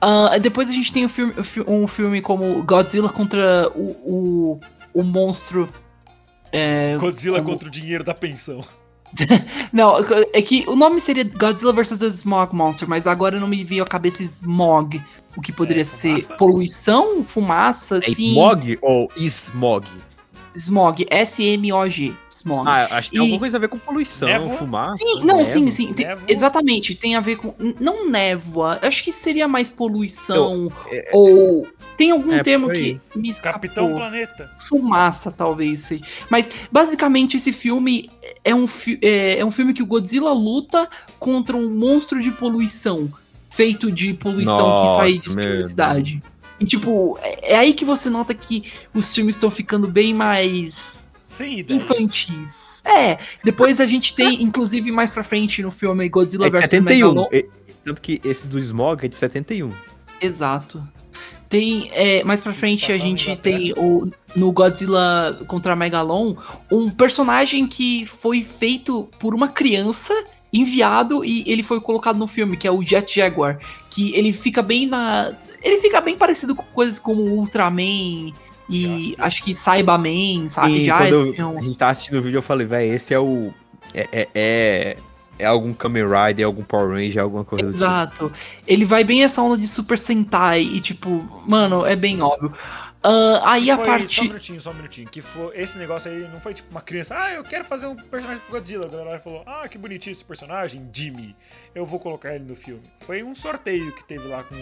[0.00, 1.34] Ah, depois a gente tem um filme,
[1.66, 3.90] um filme como Godzilla contra o,
[4.54, 4.60] o,
[4.94, 5.68] o monstro.
[6.52, 8.62] É, Godzilla como- contra o dinheiro da pensão.
[9.72, 9.96] Não,
[10.32, 11.98] é que o nome seria Godzilla vs.
[11.98, 15.00] The Smog Monster, mas agora não me veio à cabeça Smog.
[15.36, 16.36] O que poderia É, ser fumaça?
[16.36, 18.30] poluição, fumaça, É sim.
[18.30, 19.86] smog ou smog?
[20.56, 22.12] Smog, S-M-O-G.
[22.48, 22.68] Smog.
[22.68, 24.50] Ah, acho que tem E- alguma coisa a ver com poluição, Névoa?
[24.56, 24.96] fumaça.
[24.96, 25.70] Sim, não, sim, névoa.
[25.72, 25.92] sim.
[25.92, 26.24] tem- Névoa?
[26.28, 27.54] exatamente, tem a ver com.
[27.78, 30.72] Não névoa, acho que seria mais poluição.
[30.90, 31.66] é- ou.
[31.96, 33.54] Tem algum é, termo que me escapou.
[33.60, 34.50] Capitão Planeta.
[34.68, 35.80] Fumaça, talvez.
[35.80, 36.04] seja.
[36.30, 38.08] Mas, basicamente, esse filme
[38.44, 42.30] é um, fi- é, é um filme que o Godzilla luta contra um monstro de
[42.30, 43.10] poluição.
[43.50, 46.22] Feito de poluição que Nossa, sai e destrói meu a cidade.
[46.60, 50.78] E, tipo, é, é aí que você nota que os filmes estão ficando bem mais
[51.40, 51.76] Ideia.
[51.78, 52.80] infantis.
[52.84, 56.82] É, depois a gente tem, inclusive, mais pra frente no filme Godzilla É vs 71.
[57.08, 57.28] Megalon.
[57.32, 57.46] E-
[57.84, 59.72] Tanto que esse do smog é de 71.
[60.20, 60.86] Exato.
[61.48, 66.34] Tem, é, mais pra Se frente a gente tem o, no Godzilla contra Megalon
[66.70, 70.12] um personagem que foi feito por uma criança,
[70.52, 73.58] enviado e ele foi colocado no filme, que é o Jet Jaguar,
[73.90, 78.32] que ele fica bem na ele fica bem parecido com coisas como Ultraman
[78.68, 79.24] e Jaspion.
[79.24, 80.72] acho que Cyberman, sabe?
[80.82, 81.58] E Já quando eu- Jaspion.
[81.58, 83.52] a gente tava assistindo o vídeo, eu falei, velho, esse é o.
[83.94, 84.96] É, é, é,
[85.38, 87.76] é algum Kamen Rider, é algum Power Ranger, alguma coisa tipo.
[87.78, 88.32] Exato.
[88.66, 91.08] Ele vai bem essa onda de Super Sentai e tipo,
[91.46, 92.52] mano, é bem óbvio.
[93.00, 95.08] Ah, aí Que a foi- parte Só um minutinho, só um minutinho.
[95.08, 97.94] Que foi, esse negócio aí não foi tipo uma criança, ah, eu quero fazer um
[97.94, 98.86] personagem pro Godzilla.
[98.86, 101.34] A galera falou, ah, que bonitinho esse personagem, Jimmy.
[101.74, 102.82] Eu vou colocar ele no filme.
[103.06, 104.56] Foi um sorteio que teve lá com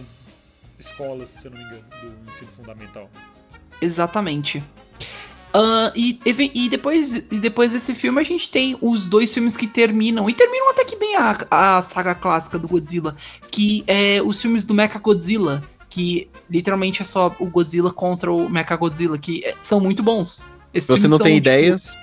[0.78, 3.08] escolas, se eu não me engano, do ensino fundamental.
[3.80, 4.62] Exatamente.
[5.58, 6.20] Ah, e,
[6.54, 10.34] e depois, e depois desse filme a gente tem os dois filmes que terminam, e
[10.34, 13.16] terminam até que bem a, a saga clássica do Godzilla,
[13.50, 18.50] que é os filmes do Mecha Godzilla, que literalmente é só o Godzilla contra o
[18.50, 20.44] Mecha Godzilla, que é- são muito bons.
[20.74, 21.96] Esses Se você não são, tem tipo, ideias,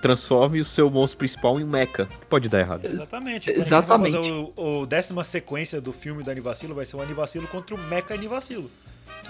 [0.00, 2.08] transforme o seu monstro principal em um mecha.
[2.30, 2.86] Pode dar errado.
[2.86, 3.50] Exatamente.
[3.50, 4.16] Exatamente.
[4.16, 8.14] O, o décima sequência do filme do Anivacilo vai ser o Anivacilo contra o Mecha
[8.14, 8.70] Anivacilo.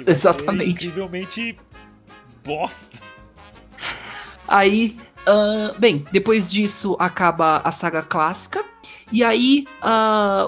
[0.06, 0.70] Exatamente.
[0.70, 1.58] incrivelmente
[2.44, 2.98] bosta.
[4.46, 8.64] Aí, ah, bem, depois disso acaba a saga clássica.
[9.12, 9.66] E aí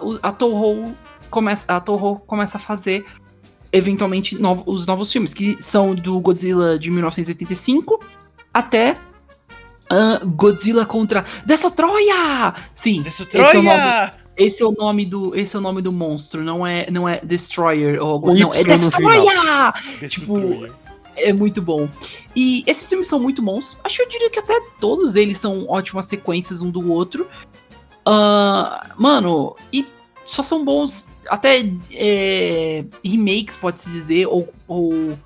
[0.03, 0.95] o- a Toho
[1.31, 3.05] começa, a Toho começa a fazer
[3.73, 4.37] eventualmente
[4.67, 8.01] os novos filmes, que são do Godzilla de 1985
[8.53, 8.97] até
[9.89, 12.55] ah, Godzilla contra Destroya!
[12.75, 14.15] Sim, esse é, o nome, Destroia!
[14.41, 17.21] Esse é o nome do esse é o nome do monstro, não é não é
[17.21, 18.65] Destroyer ou Um não, é.
[18.65, 19.75] Destroya!
[20.01, 20.73] Destroia.
[21.17, 21.89] É, muito bom.
[22.35, 23.79] E esses filmes são muito bons.
[23.85, 27.27] Acho que eu diria que até todos eles são ótimas sequências um do outro.
[28.07, 29.87] Ah, mano, e
[30.25, 35.19] só são bons até é, remakes, pode-se dizer, ou, ou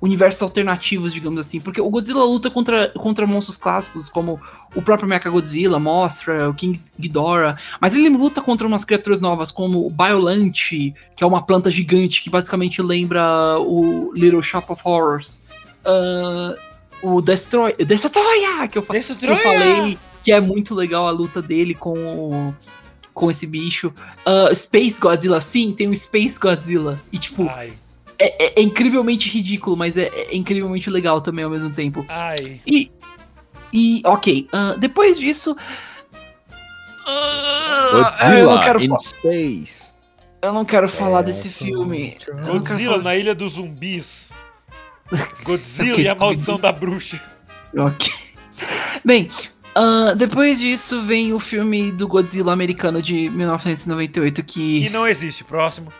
[0.00, 1.60] universos alternativos, digamos assim.
[1.60, 4.40] Porque o Godzilla luta contra, contra monstros clássicos, como
[4.74, 7.56] o próprio Mechagodzilla, Mothra, o King Ghidorah.
[7.80, 12.22] Mas ele luta contra umas criaturas novas, como o Biolante, que é uma planta gigante
[12.22, 15.46] que basicamente lembra o Little Shop of Horrors.
[15.84, 16.54] Ah,
[17.02, 17.72] o Destroy...
[17.74, 22.54] Destroyer, que eu, que eu falei que é muito legal a luta dele com o-
[23.14, 23.92] com esse bicho.
[24.24, 27.00] Ah, Space Godzilla, sim, tem o Space Godzilla.
[27.12, 27.72] E, tipo, Ai,
[28.18, 32.04] é, é- é incrivelmente ridículo, mas é, é incrivelmente legal também ao mesmo tempo.
[32.08, 32.60] ai.
[32.66, 32.90] E.
[33.72, 35.54] E, ok, ah, depois disso.
[37.06, 39.92] Ah, eu Godzilla não quero, in Space.
[40.42, 42.16] eu não quero falar desse filme.
[42.26, 44.36] Eu não Godzilla falar na Ilha dos Zumbis.
[45.44, 46.14] Godzilla e a.
[46.14, 47.22] Maldição da Bruxa.
[47.76, 48.12] Ok.
[49.04, 49.30] Bem,
[49.74, 54.80] ah, depois disso vem o filme do Godzilla americano de 1998 que.
[54.82, 55.44] Que não existe.
[55.44, 55.92] Próximo.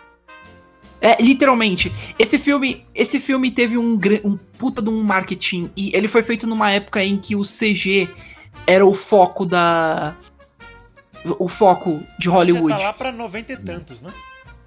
[1.00, 6.08] É, literalmente, esse filme, esse filme teve um, um puta de um marketing e ele
[6.08, 8.08] foi feito numa época em que o CG
[8.66, 10.16] era o foco da
[11.38, 12.70] o foco de Hollywood.
[12.70, 14.12] Já tá lá pra 90 e tantos, né?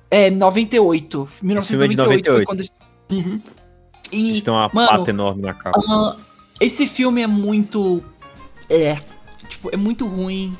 [0.09, 1.23] É 98,
[1.57, 2.45] Esse filme é de 1998 foi 98.
[2.45, 2.79] quando eles...
[3.09, 3.41] Uhum.
[4.11, 5.81] E Eles têm uma mano, pata enorme na capa.
[5.87, 6.17] ah,
[6.59, 8.03] esse filme é muito
[8.71, 8.97] é,
[9.49, 10.57] tipo, é muito ruim.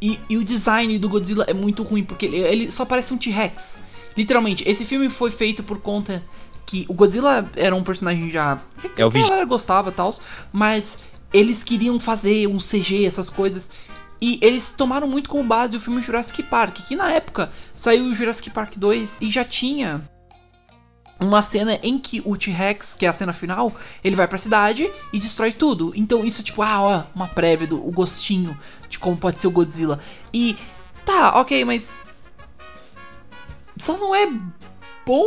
[0.00, 3.18] E, e o design do Godzilla é muito ruim porque ele, ele só parece um
[3.18, 3.78] T-Rex.
[4.16, 6.22] Literalmente, esse filme foi feito por conta
[6.66, 10.14] que o Godzilla era um personagem já que É o a galera gostava e tal,
[10.52, 10.98] mas
[11.32, 13.70] eles queriam fazer um CG, essas coisas.
[14.20, 18.14] E eles tomaram muito como base o filme Jurassic Park, que na época saiu o
[18.14, 20.02] Jurassic Park 2 e já tinha
[21.18, 24.90] uma cena em que o T-Rex, que é a cena final, ele vai pra cidade
[25.12, 25.92] e destrói tudo.
[25.94, 28.58] Então isso, tipo, ah, ó, uma prévia do o gostinho
[28.88, 30.00] de como pode ser o Godzilla.
[30.32, 30.56] E
[31.04, 31.98] tá, ok, mas.
[33.80, 34.28] Só não é
[35.06, 35.26] bom.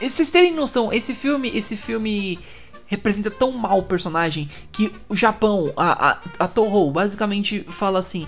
[0.00, 2.38] Vocês terem noção, esse filme, esse filme
[2.86, 8.26] representa tão mal o personagem que o Japão, a, a, a Toho, basicamente fala assim.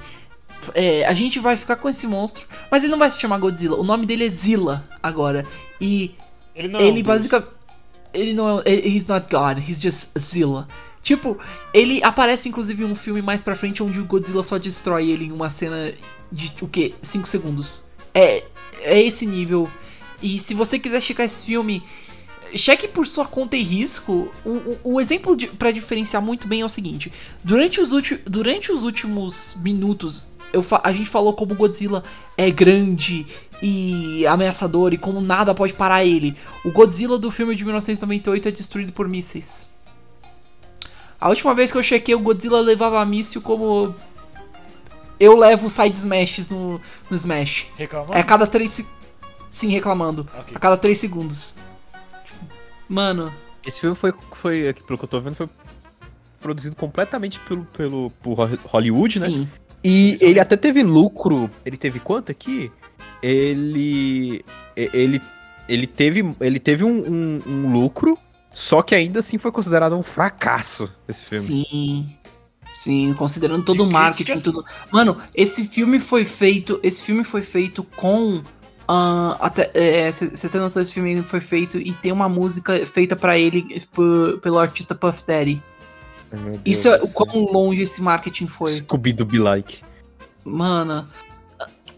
[0.75, 3.77] é, a gente vai ficar com esse monstro, mas ele não vai se chamar Godzilla.
[3.77, 5.45] O nome dele é Zilla agora.
[5.81, 6.15] E
[6.55, 7.07] Ele não é um ele deus.
[7.17, 7.51] basicamente.
[8.13, 8.63] Ele não é.
[8.73, 10.69] He's not God, he's just Zilla.
[11.03, 11.39] Tipo,
[11.75, 15.25] ele aparece inclusive em um filme mais pra frente onde o Godzilla só destrói ele
[15.27, 15.93] em uma cena
[16.33, 16.95] de o quê?
[17.03, 17.85] 5 segundos.
[18.15, 18.45] É,
[18.85, 19.69] é esse nível.
[20.23, 21.83] E se você quiser checar esse filme,
[22.57, 24.31] cheque por sua conta e risco.
[24.45, 27.13] O, o, o exemplo para diferenciar muito bem é o seguinte:
[27.43, 32.05] durante os, ulti, durante os últimos minutos, eu a gente falou como Godzilla
[32.37, 33.27] é grande
[33.61, 36.37] e ameaçador e como nada pode parar ele.
[36.65, 39.67] O Godzilla do filme de 1998 é destruído por mísseis.
[41.21, 43.95] A última vez que eu chequei, o Godzilla levava míssil como
[45.25, 47.67] eu levo side smashes no, no Smash.
[47.77, 48.15] Reclamando?
[48.15, 48.87] É a cada 3 se...
[49.51, 50.29] Sim, reclamando.
[50.39, 50.55] Ok.
[50.57, 51.55] A cada 3 segundos.
[52.89, 53.33] Mano,
[53.65, 55.49] Esse filme foi, foi, aqui, pelo que eu tô vendo, foi
[56.41, 58.35] produzido completamente pelo, pelo, por
[58.67, 59.27] Hollywood, né?
[59.29, 59.49] sim.
[59.83, 61.51] E ele até teve lucro.
[61.65, 62.73] Ele teve quanto aqui?
[63.23, 64.45] Ele.
[64.75, 65.21] Ele,
[65.69, 68.19] ele teve, ele teve um, um- um lucro,
[68.53, 71.47] só que ainda assim foi considerado um fracasso esse filme.
[71.47, 72.17] Sim.
[72.75, 74.43] Sim, considerando todo De o marketing, críticas.
[74.43, 74.65] tudo.
[74.91, 76.79] Mano, esse filme foi feito.
[76.83, 78.43] Esse filme foi feito com.
[78.87, 83.39] ah, até Você tem noção desse filme foi feito e tem uma música feita pra
[83.39, 85.63] ele por- pelo artista Puff Daddy.
[86.33, 88.73] Ai, Isso é do o quão longe esse marketing foi.
[88.73, 89.83] Scooby-Doo be like.
[90.45, 91.09] Mano.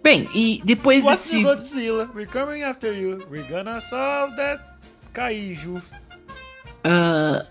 [0.02, 1.36] Bem, e depois What's desse.
[1.42, 2.10] the Godzilla?
[2.14, 3.26] We're coming after you.
[3.28, 4.62] We're gonna solve that
[5.14, 5.82] kaiju.
[6.84, 7.44] Ah,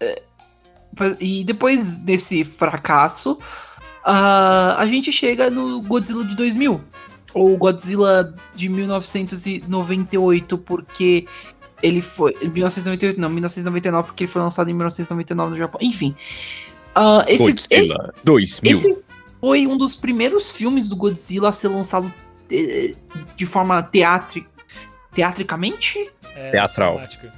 [0.00, 0.22] é,
[1.20, 3.38] e depois desse fracasso,
[4.04, 6.80] ah, a gente chega no Godzilla de 2000.
[7.34, 11.26] Ou Godzilla de 1998, porque
[11.82, 12.32] ele foi.
[12.32, 15.80] 1998, não, 1999, porque ele foi lançado em 1999 no Japão.
[15.82, 16.14] Enfim.
[16.94, 18.72] Ah, esse, esse, Godzilla 2000.
[18.72, 18.98] esse
[19.40, 22.12] foi um dos primeiros filmes do Godzilla a ser lançado
[22.50, 22.94] eh,
[23.34, 24.46] de forma teatri
[25.14, 26.10] teatricamente?
[26.34, 26.94] É, Teatral.
[26.94, 27.32] cinemática.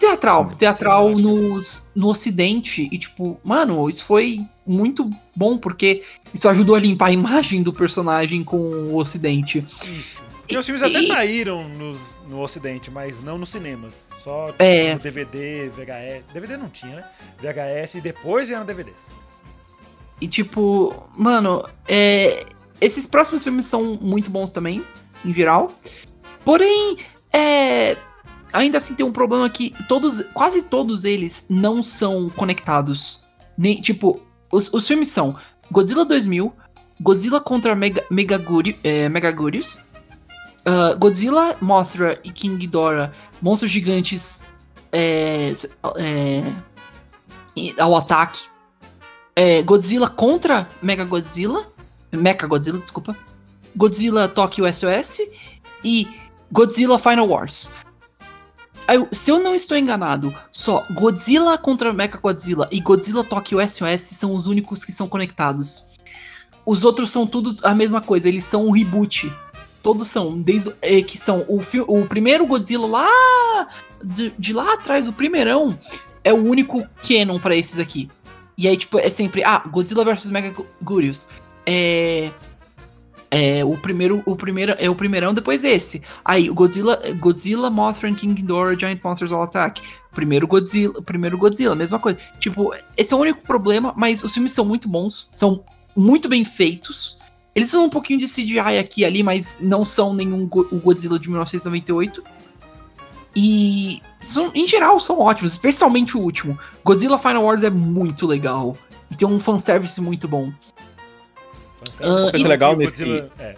[0.00, 1.90] Teatral, Sim, teatral cinemática.
[1.94, 2.88] no, ocidente.
[2.90, 6.02] E, tipo, mano, isso foi muito bom, porque
[6.34, 9.64] isso ajudou a limpar a imagem do personagem com o ocidente.
[9.96, 10.22] Isso.
[10.48, 14.08] E os filmes até E- saíram nos, no ocidente, mas não nos cinemas.
[14.24, 14.94] Só tipo, É.
[14.94, 16.26] no DVD, VHS.
[16.32, 17.04] DVD não tinha, né?
[17.38, 18.96] VHS e depois vieram DVDs.
[20.20, 22.46] E, tipo, mano, é,
[22.80, 24.82] esses próximos filmes são muito bons também,
[25.24, 25.72] em geral.
[26.44, 26.98] Porém,
[27.32, 27.96] é,
[28.52, 33.24] ainda assim tem um problema que todos, quase todos eles não são conectados.
[33.56, 34.20] Nem, tipo,
[34.50, 35.36] os, os filmes são
[35.70, 36.52] Godzilla 2000,
[37.00, 44.42] Godzilla contra Mega, Megaguri, é, uh, Godzilla, Mothra e King Ghidorah, monstros gigantes
[44.92, 45.52] é,
[45.96, 46.42] é,
[47.78, 48.40] ao ataque.
[49.34, 51.66] É, Godzilla contra Mega Godzilla,
[52.12, 53.16] Mecha Godzilla, desculpa.
[53.74, 55.20] Godzilla Tokyo SOS
[55.84, 56.08] e
[56.50, 57.70] Godzilla Final Wars.
[58.90, 64.02] Aí, se eu não estou enganado, só Godzilla contra Mecha Godzilla e Godzilla Tokyo SOS
[64.02, 65.84] são os únicos que são conectados.
[66.66, 69.32] Os outros são tudo a mesma coisa, eles são um reboot.
[69.80, 73.68] Todos são, desde é, que são o, o primeiro Godzilla lá
[74.02, 75.78] de, de, lá atrás, o primeirão,
[76.24, 78.10] é o único canon para esses aqui.
[78.58, 81.28] E aí, tipo, é sempre, ah, Godzilla vs Mega Gurius.
[81.64, 82.32] É,
[83.30, 86.02] é, o primeiro, o primeiro é o primeirão, depois esse.
[86.24, 89.80] Aí, Godzilla, Godzilla, Mothra King Ghidorah, Giant Monsters All Attack.
[90.12, 92.18] Primeiro Godzilla, primeiro Godzilla, mesma coisa.
[92.40, 95.62] Tipo, esse é o único problema, mas os filmes são muito bons, são
[95.94, 97.18] muito bem feitos.
[97.54, 100.78] Eles são um pouquinho de CGI aqui e ali, mas não são nenhum Go o
[100.78, 102.24] Godzilla de 1998.
[103.36, 106.58] E são, em geral são ótimos, especialmente o último.
[106.84, 108.76] Godzilla Final Wars é muito legal.
[109.08, 110.52] E tem um fanservice muito bom.
[112.00, 113.56] Uma coisa legal nesse, é.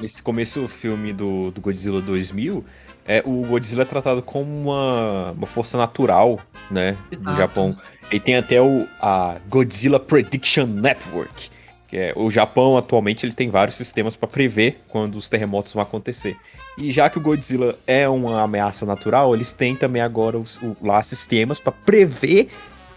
[0.00, 2.64] nesse começo do filme do, do Godzilla 2000
[3.06, 6.40] é o Godzilla é tratado como uma, uma força natural,
[6.70, 7.30] né, Exato.
[7.30, 7.76] no Japão.
[8.10, 11.50] E tem até o a Godzilla Prediction Network,
[11.86, 15.82] que é o Japão atualmente ele tem vários sistemas para prever quando os terremotos vão
[15.82, 16.36] acontecer.
[16.76, 20.76] E já que o Godzilla é uma ameaça natural, eles têm também agora os, o,
[20.82, 22.48] lá sistemas para prever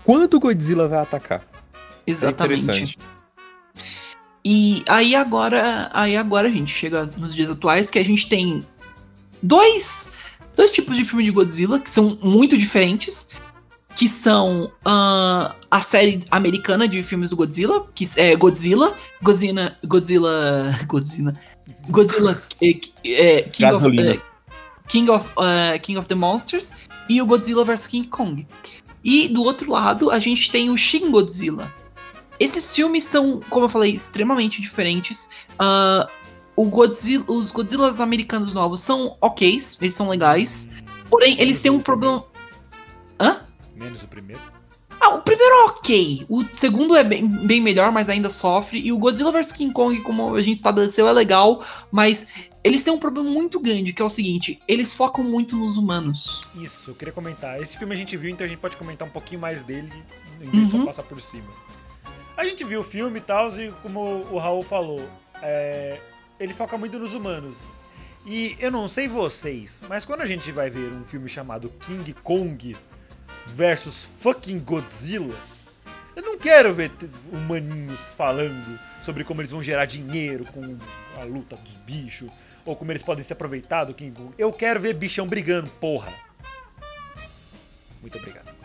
[0.04, 1.44] quando o Godzilla vai atacar.
[2.06, 2.98] É Exatamente.
[3.04, 3.17] É
[4.50, 8.66] e aí agora, aí agora a gente chega nos dias atuais que a gente tem
[9.44, 10.10] dois,
[10.56, 13.28] dois tipos de filme de Godzilla que são muito diferentes,
[13.94, 20.80] que são uh, a série americana de filmes do Godzilla, que é Godzilla, Godzilla, Godzilla,
[20.88, 21.36] Godzilla,
[21.90, 22.42] Godzilla,
[23.04, 24.22] é, King, of, é,
[24.88, 26.74] King, of, uh, King of the Monsters
[27.10, 28.48] e o Godzilla vs King Kong.
[29.04, 31.70] E do outro lado a gente tem o Shin Godzilla,
[32.40, 35.30] esses filmes são, como eu falei, extremamente diferentes.
[35.54, 36.08] Uh,
[36.56, 40.74] o Godzilla, os Godzillas americanos novos são ok, eles são legais.
[41.10, 42.26] Porém, Menos eles têm um problema.
[43.20, 43.42] Hã?
[43.76, 44.42] Menos o primeiro.
[45.00, 46.26] Ah, o primeiro é ok.
[46.28, 48.80] O segundo é bem, bem melhor, mas ainda sofre.
[48.80, 52.28] E o Godzilla vs King Kong, como a gente estabeleceu, é legal, mas
[52.64, 56.42] eles têm um problema muito grande, que é o seguinte: eles focam muito nos humanos.
[56.56, 57.62] Isso, eu queria comentar.
[57.62, 59.94] Esse filme a gente viu, então a gente pode comentar um pouquinho mais dele,
[60.42, 60.86] em vez de só uhum.
[60.86, 61.48] passar por cima.
[62.38, 64.00] A gente viu o filme e tal, e como
[64.32, 65.10] o Raul falou,
[65.42, 66.00] é,
[66.40, 67.64] ele foca muito nos humanos.
[68.28, 72.14] E eu não sei vocês, mas quando a gente vai ver um filme chamado King
[72.14, 72.78] Kong
[73.48, 75.36] versus fucking Godzilla,
[76.16, 76.92] eu não quero ver
[77.32, 80.78] humaninhos falando sobre como eles vão gerar dinheiro com
[81.20, 82.30] a luta dos bichos,
[82.64, 84.34] ou como eles podem se aproveitar do King Kong.
[84.38, 86.14] Eu quero ver bichão brigando, porra.
[88.00, 88.57] Muito obrigado.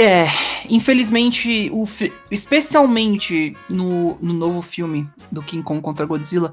[0.00, 0.28] É,
[0.70, 1.82] infelizmente, o
[2.30, 6.52] especialmente no, no novo filme do King Kong contra Godzilla,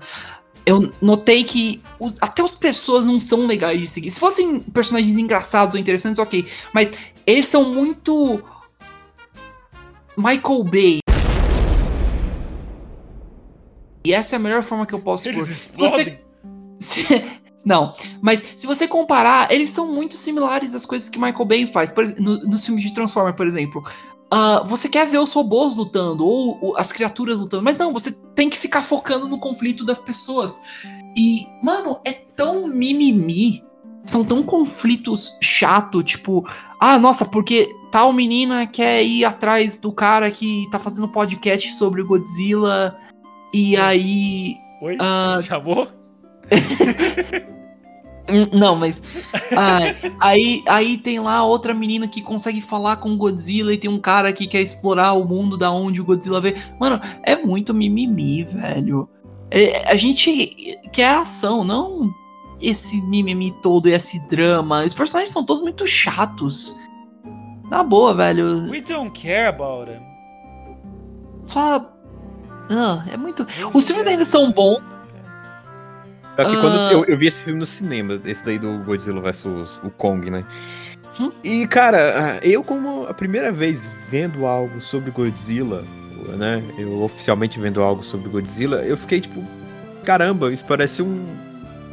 [0.66, 4.10] eu notei que os, até as pessoas não são legais de seguir.
[4.10, 6.48] Se fossem personagens engraçados ou interessantes, ok.
[6.74, 6.92] Mas
[7.24, 8.44] eles são muito.
[10.18, 11.00] Michael Bay.
[14.04, 15.46] E essa é a melhor forma que eu posso pôr.
[15.46, 16.20] Você...
[17.66, 21.92] Não, mas se você comparar, eles são muito similares às coisas que Michael Bay faz.
[21.92, 23.84] Por, no, nos filmes de Transformer, por exemplo.
[24.32, 28.12] Uh, você quer ver os robôs lutando, ou, ou, as criaturas lutando, mas não, você
[28.36, 30.62] tem que ficar focando no conflito das pessoas.
[31.18, 33.64] E, mano, é tão mimimi.
[34.04, 36.48] São tão conflitos chato, tipo,
[36.80, 42.04] ah, nossa, porque tal menina quer ir atrás do cara que tá fazendo podcast sobre
[42.04, 42.96] o Godzilla,
[43.52, 44.56] e aí.
[44.82, 44.96] Oi?
[44.98, 45.42] Uh...
[45.42, 45.88] Chamou?
[48.28, 49.02] Hum, não, mas.
[50.20, 54.00] aí, aí tem lá outra menina que consegue falar com o Godzilla e tem um
[54.00, 56.56] cara que quer explorar o mundo da onde o Godzilla vê.
[56.80, 59.08] Mano, é muito mimimi, velho.
[59.52, 62.12] É, a gente quer ação, não
[62.60, 64.84] esse mimimi todo, esse drama.
[64.84, 66.76] Os personagens são todos muito chatos.
[67.70, 68.70] Na boa, velho.
[68.70, 70.02] We don't care about them.
[71.46, 71.92] Só.
[72.70, 73.46] Ah, é muito.
[73.74, 74.82] Os filmes ainda são bons
[76.36, 76.92] só que quando ah.
[76.92, 79.46] eu, eu vi esse filme no cinema, esse daí do Godzilla vs
[79.84, 80.44] o Kong, né?
[81.20, 81.32] Hum?
[81.44, 85.84] E, cara, eu como a primeira vez vendo algo sobre Godzilla,
[86.38, 86.62] né?
[86.78, 89.44] Eu oficialmente vendo algo sobre Godzilla, eu fiquei tipo,
[90.04, 91.26] caramba, isso parece um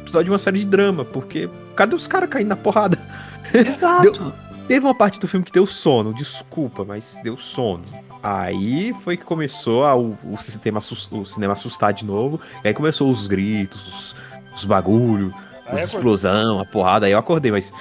[0.01, 2.97] episódio de uma série de drama, porque cadê os caras caindo na porrada?
[3.53, 4.33] Exato.
[4.67, 7.83] Teve uma parte do filme que deu sono, desculpa, mas deu sono.
[8.21, 10.79] Aí foi que começou a- o, o sistema,
[11.11, 12.39] o cinema assustar de novo.
[12.63, 14.15] E aí começou os gritos, os,
[14.55, 16.13] os bagulho, Aí as acordou.
[16.15, 17.05] explosão, a porrada.
[17.05, 17.73] Aí eu acordei, mas.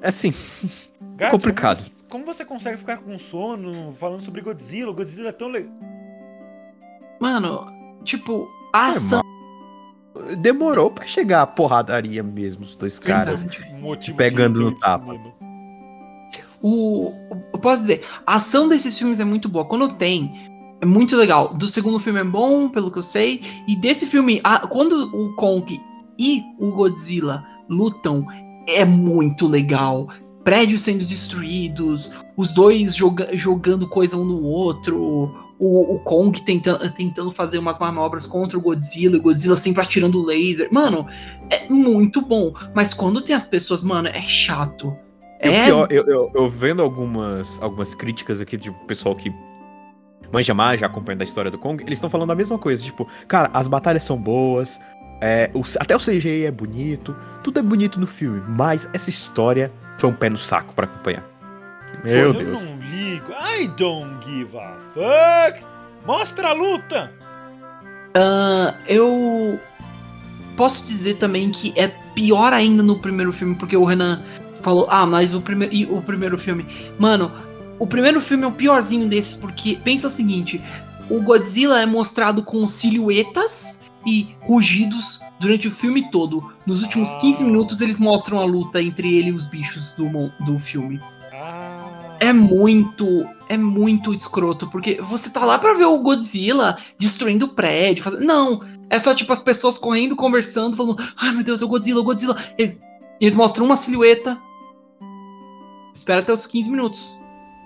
[0.00, 0.32] É assim,
[1.16, 1.78] Gato, complicado.
[2.08, 4.90] Como, como você consegue ficar com sono falando sobre Godzilla?
[4.90, 5.72] O Godzilla é tão legal.
[7.20, 7.66] Mano,
[8.04, 9.22] tipo, a ação.
[10.38, 13.44] demorou pra chegar a porradaria mesmo, os dois caras.
[13.44, 14.12] Verdade.
[14.14, 15.14] Pegando no tapa.
[16.60, 19.64] O, o- eu posso dizer, a ação desses filmes é muito boa.
[19.64, 20.51] Quando tem,
[20.82, 21.54] é muito legal.
[21.54, 23.40] Do segundo filme é bom, pelo que eu sei.
[23.68, 25.80] E desse filme, a- quando o Kong
[26.18, 28.26] e o Godzilla lutam,
[28.66, 30.08] é muito legal.
[30.42, 35.32] Prédios sendo destruídos, os dois joga- jogando coisa um no outro.
[35.58, 40.20] O, o Kong tentando, tentando fazer umas manobras contra o Godzilla, o Godzilla sempre atirando
[40.20, 40.68] laser.
[40.72, 41.06] Mano,
[41.48, 42.52] é muito bom.
[42.74, 44.92] Mas quando tem as pessoas, mano, é chato.
[45.38, 49.32] É pior, eu, eu, eu vendo algumas, algumas críticas aqui de pessoal que
[50.32, 52.82] manja mais, já acompanhando a história do Kong, eles estão falando a mesma coisa.
[52.82, 54.80] Tipo, cara, as batalhas são boas,
[55.20, 57.14] é, o- até o CGI é bonito,
[57.44, 61.22] tudo é bonito no filme, mas essa história foi um pé no saco pra acompanhar.
[62.02, 62.60] Meu eu Deus.
[62.62, 63.30] não ligo.
[63.32, 65.62] I don't give a fuck.
[66.06, 67.12] Mostra a luta.
[68.14, 69.58] Ah, eu
[70.56, 74.20] posso dizer também que é pior ainda no primeiro filme, porque o Renan
[74.62, 76.66] falou, ah, mas o, prime e o primeiro filme.
[76.98, 77.30] Mano,
[77.82, 80.62] o primeiro filme é o piorzinho desses, porque pensa o seguinte:
[81.10, 86.52] o Godzilla é mostrado com silhuetas e rugidos durante o filme todo.
[86.64, 87.18] Nos últimos Ah.
[87.18, 90.08] 15 minutos eles mostram a luta entre ele e os bichos do,
[90.44, 91.00] do filme.
[91.32, 92.16] Ah.
[92.20, 97.48] É muito, é muito escroto, porque você tá lá pra ver o Godzilla destruindo o
[97.48, 98.24] prédio, fazendo...
[98.24, 101.98] Não, é só tipo as pessoas correndo, conversando, falando, ai meu Deus, é o Godzilla,
[101.98, 102.36] é o Godzilla.
[102.56, 102.80] Eles,
[103.20, 104.38] eles mostram uma silhueta.
[105.92, 107.21] Espera até os 15 minutos.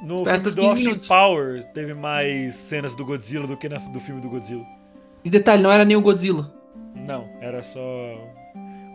[0.07, 1.09] No Espera filme do 15 Austin minutos.
[1.09, 4.64] Powers teve mais cenas do Godzilla do que na, do filme do Godzilla.
[5.24, 6.52] E detalhe, não era nem o Godzilla.
[6.94, 7.80] Não, era só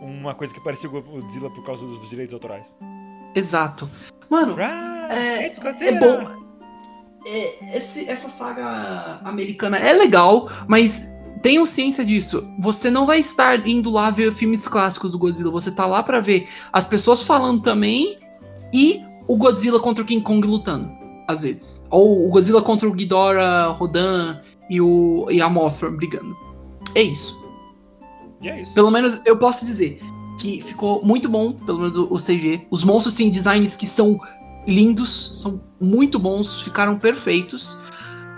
[0.00, 2.66] uma coisa que parecia o Godzilla por causa dos direitos autorais.
[3.34, 3.88] Exato.
[4.30, 4.70] Mano, Right,
[5.10, 5.46] É-
[5.88, 6.42] é bom.
[7.26, 11.06] É, esse- essa saga americana é legal, mas
[11.42, 12.42] tenham ciência disso.
[12.58, 15.50] Você não vai estar indo lá ver filmes clássicos do Godzilla.
[15.50, 18.16] Você tá lá pra ver as pessoas falando também
[18.72, 20.90] e o Godzilla contra o King Kong lutando,
[21.32, 21.86] às vezes.
[21.90, 26.36] Ou o Godzilla contra o Ghidorah, Rodan e, o, e a Mothra brigando.
[26.94, 27.40] É isso.
[28.40, 28.74] E é isso.
[28.74, 30.00] Pelo menos eu posso dizer
[30.38, 32.66] que ficou muito bom, pelo menos o, o CG.
[32.70, 34.18] Os monstros têm designs que são
[34.66, 37.78] lindos, são muito bons, ficaram perfeitos.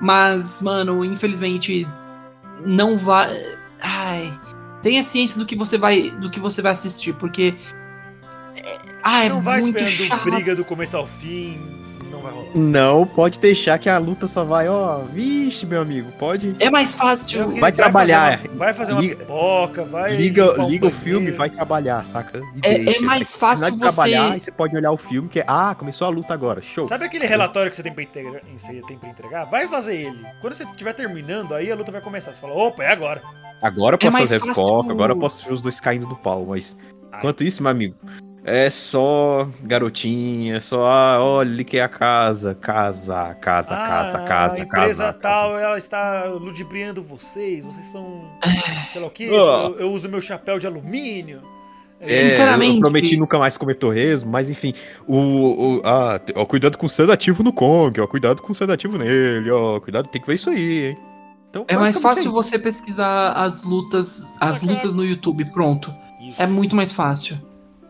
[0.00, 1.86] Mas, mano, infelizmente
[2.64, 3.56] não vai.
[3.80, 4.32] Ai,
[4.82, 7.54] tenha ciência do que você vai, do que você vai assistir, porque
[9.02, 10.30] ah, é não vai muito esperando chato.
[10.30, 11.83] briga do começo ao fim.
[12.24, 12.50] Não vai rolar.
[12.56, 14.98] Não, pode deixar que a luta só vai, ó.
[15.12, 16.54] Vixe, meu amigo, pode.
[16.58, 17.50] É mais fácil.
[17.60, 18.38] Vai trabalhar.
[18.38, 20.16] fazer uma- vai fazer uma Liga- pipoca, vai.
[20.16, 22.40] Liga, liga o filme, vai trabalhar, saca?
[22.62, 25.44] E É- é mais fácil de você- trabalhar, você pode olhar o filme que é,
[25.46, 26.86] ah, começou a luta agora, show.
[26.86, 29.44] Sabe aquele relatório que você tem pra entregar, você tem pra entregar?
[29.46, 30.26] Vai fazer ele.
[30.40, 32.32] Quando você estiver terminando, aí a luta vai começar.
[32.32, 33.22] Você fala, opa, é agora.
[33.62, 36.44] Agora eu posso mais fazer foco, agora eu posso ver os dois caindo do pau,
[36.48, 36.76] mas
[37.12, 37.18] Ai.
[37.18, 37.94] enquanto isso, meu amigo,
[38.44, 44.60] é só garotinha, só, ah, olha, é a casa, casa, casa, casa, Ah, casa, a
[44.60, 47.64] empresa casa, tal, ela está ludibriando vocês.
[47.64, 48.28] Vocês são.
[48.92, 49.30] sei lá o quê.
[49.32, 49.70] Ah.
[49.70, 51.40] Eu, eu uso meu chapéu de alumínio.
[52.00, 52.74] É, Sinceramente.
[52.74, 54.74] eu prometi nunca mais comer torresmo, mas enfim,
[55.06, 55.16] o,
[55.78, 59.50] o ah, ó, cuidado com o sedativo no Kong, ó, cuidado com o sedativo nele,
[59.50, 60.98] ó, cuidado, tem que ver isso aí, hein.
[61.48, 62.32] Então, É mais basicamente fácil isso.
[62.32, 65.94] você pesquisar as lutas, as lutas no YouTube, pronto.
[66.20, 66.42] Isso.
[66.42, 67.38] É muito mais fácil.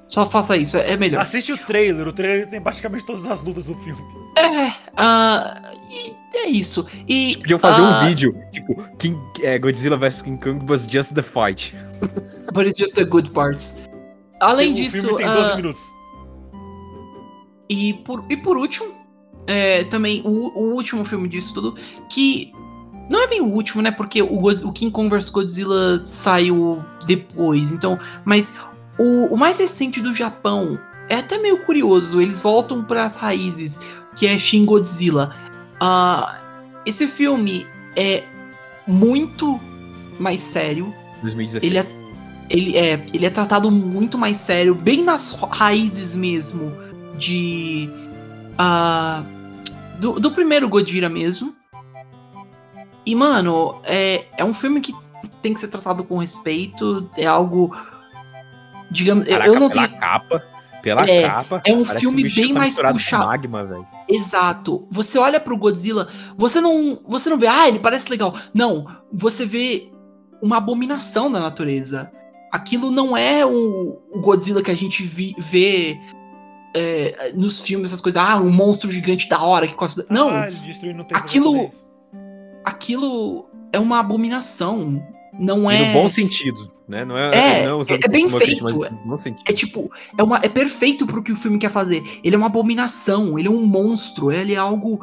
[0.09, 1.21] Só faça isso, é melhor.
[1.21, 2.07] Assiste o trailer.
[2.07, 4.01] O trailer tem praticamente todas as lutas do filme.
[4.37, 6.87] É, ah, e é isso.
[7.09, 11.15] E Podiam fazer ah, um vídeo, tipo, King, é, Godzilla vs King Kong was just
[11.15, 11.75] the fight.
[12.53, 13.77] But it's just the good parts.
[14.41, 15.95] Além o disso, filme tem 12 ah, minutos.
[17.69, 18.95] e, por, e por último,
[19.47, 21.77] é, também o, o último filme disso tudo,
[22.09, 22.53] que
[23.09, 23.91] não é bem o último, né?
[23.91, 28.55] Porque o, o King Kong vs Godzilla saiu depois, então, mas
[28.99, 30.79] o, o mais recente do Japão
[31.09, 32.21] é até meio curioso.
[32.21, 33.81] Eles voltam para as raízes,
[34.17, 35.35] que é Shin Godzilla.
[35.81, 36.39] Ah,
[36.87, 37.67] esse filme
[37.97, 38.25] é
[38.87, 39.61] muito
[40.19, 40.95] mais sério.
[41.23, 41.65] 2016.
[41.65, 41.87] Ele é,
[42.49, 46.73] ele, é, ele é tratado muito mais sério, bem nas raízes mesmo
[47.17, 47.89] de.
[48.59, 49.25] ah,
[49.99, 51.55] do, do primeiro Godira mesmo.
[53.07, 54.95] E, mano, é, é um filme que
[55.43, 57.09] tem que ser tratado com respeito.
[57.17, 57.77] É algo.
[58.95, 60.01] Digamos, eu- Caraca, eu não pela tenho.
[60.01, 60.43] capa.
[60.83, 61.63] Pela É, capa.
[61.65, 63.25] é um filme o bicho bem tá mais puxado.
[63.27, 63.87] magma, velho.
[64.09, 64.87] Exato.
[64.91, 68.35] Você olha pro Godzilla, você não, você não vê, ah, ele parece legal.
[68.53, 69.91] Não, você vê
[70.43, 72.11] uma abominação da natureza.
[72.53, 75.99] Aquilo não é o, o Godzilla que a gente vi- vê
[76.77, 78.21] é, nos filmes, essas coisas.
[78.23, 80.05] Ah, um monstro gigante da hora que costa.
[80.11, 80.49] Não, Ah,
[81.15, 81.71] aquilo-
[82.65, 85.03] aquilo é uma abominação.
[85.39, 85.87] Não E é.
[85.89, 87.05] no bom sentido, né?
[87.05, 89.19] Não é, É, não é, é bem crítica, feito.
[89.19, 89.45] sentido.
[89.49, 92.03] É tipo, é, uma, é perfeito pro que o filme quer fazer.
[92.23, 95.01] Ele é uma abominação, ele é um monstro, ele é algo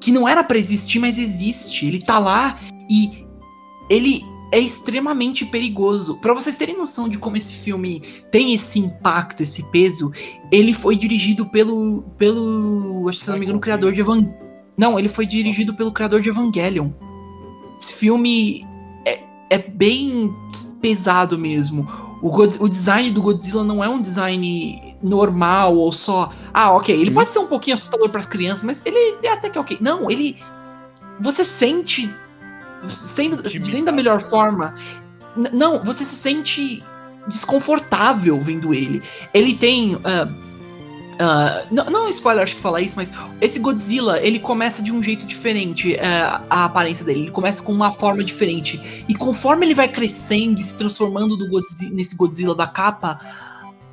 [0.00, 1.86] que não era pra existir, mas existe.
[1.86, 2.60] Ele tá lá
[2.90, 3.24] e
[3.88, 4.22] ele
[4.52, 6.18] é extremamente perigoso.
[6.20, 10.12] Pra vocês terem noção de como esse filme tem esse impacto, esse peso,
[10.50, 12.02] ele foi dirigido pelo.
[12.18, 13.08] pelo.
[13.08, 14.28] Acho que se não me engano, o criador de Evan.
[14.76, 16.90] Não, ele foi dirigido pelo criador de Evangelion.
[17.80, 18.66] Esse filme
[19.06, 19.20] é,
[19.50, 20.34] é bem
[20.82, 21.88] pesado mesmo.
[22.20, 26.32] O, God- o design do Godzilla não é um design normal ou só.
[26.52, 26.94] Ah, ok.
[26.94, 27.14] Ele Hum.
[27.14, 29.78] pode ser um pouquinho assustador para crianças, mas ele é até que ok.
[29.80, 30.36] Não, ele.
[31.20, 32.12] Você sente.
[32.88, 34.74] Sendo, dizendo da melhor forma.
[35.52, 36.82] Não, você se sente
[37.28, 39.02] desconfortável vendo ele.
[39.32, 39.96] Ele tem.
[40.04, 40.28] ah,
[41.22, 44.82] ah, não, não é um spoiler, acho que falar isso, mas esse Godzilla, ele começa
[44.82, 47.20] de um jeito diferente, ah, a aparência dele.
[47.22, 49.04] Ele começa com uma forma diferente.
[49.08, 53.20] E conforme ele vai crescendo e se transformando do Godzi- nesse Godzilla da capa,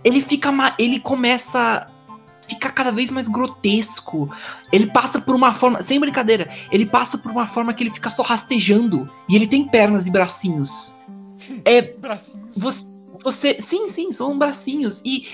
[0.03, 0.49] ele fica.
[0.79, 1.59] Ele começa.
[1.87, 1.99] a
[2.47, 4.27] Ficar cada vez mais grotesco.
[4.71, 5.83] Ele passa por uma forma.
[5.83, 9.07] Sem brincadeira, ele passa por uma forma que ele fica só rastejando.
[9.29, 10.95] E ele tem pernas e bracinhos.
[11.63, 12.57] É Bracinhos.
[12.57, 12.85] você,
[13.23, 13.61] você.
[13.61, 15.01] Sim, sim, são bracinhos.
[15.05, 15.27] E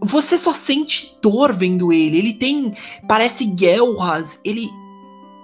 [0.00, 2.18] você só sente dor vendo ele.
[2.18, 2.74] Ele tem.
[3.08, 4.40] Parece guelras.
[4.44, 4.68] Ele.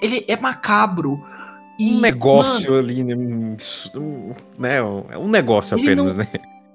[0.02, 1.22] Ele é macabro.
[1.78, 3.14] E, Um negócio ali, né?
[4.58, 4.76] né?
[5.12, 6.28] É um negócio apenas, não- né?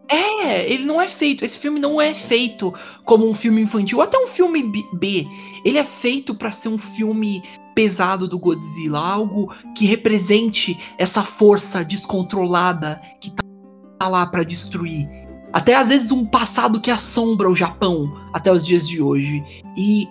[0.08, 1.44] É, ele não é feito.
[1.44, 4.64] Esse filme não é feito como um filme infantil, ou até um filme
[4.94, 5.28] B.
[5.64, 7.44] Ele é feito pra ser um filme
[7.74, 15.08] pesado do Godzilla, algo que represente essa força descontrolada que tá, lá pra destruir.
[15.56, 19.42] Até às vezes um passado que assombra o Japão até os dias de hoje.
[19.78, 20.06] E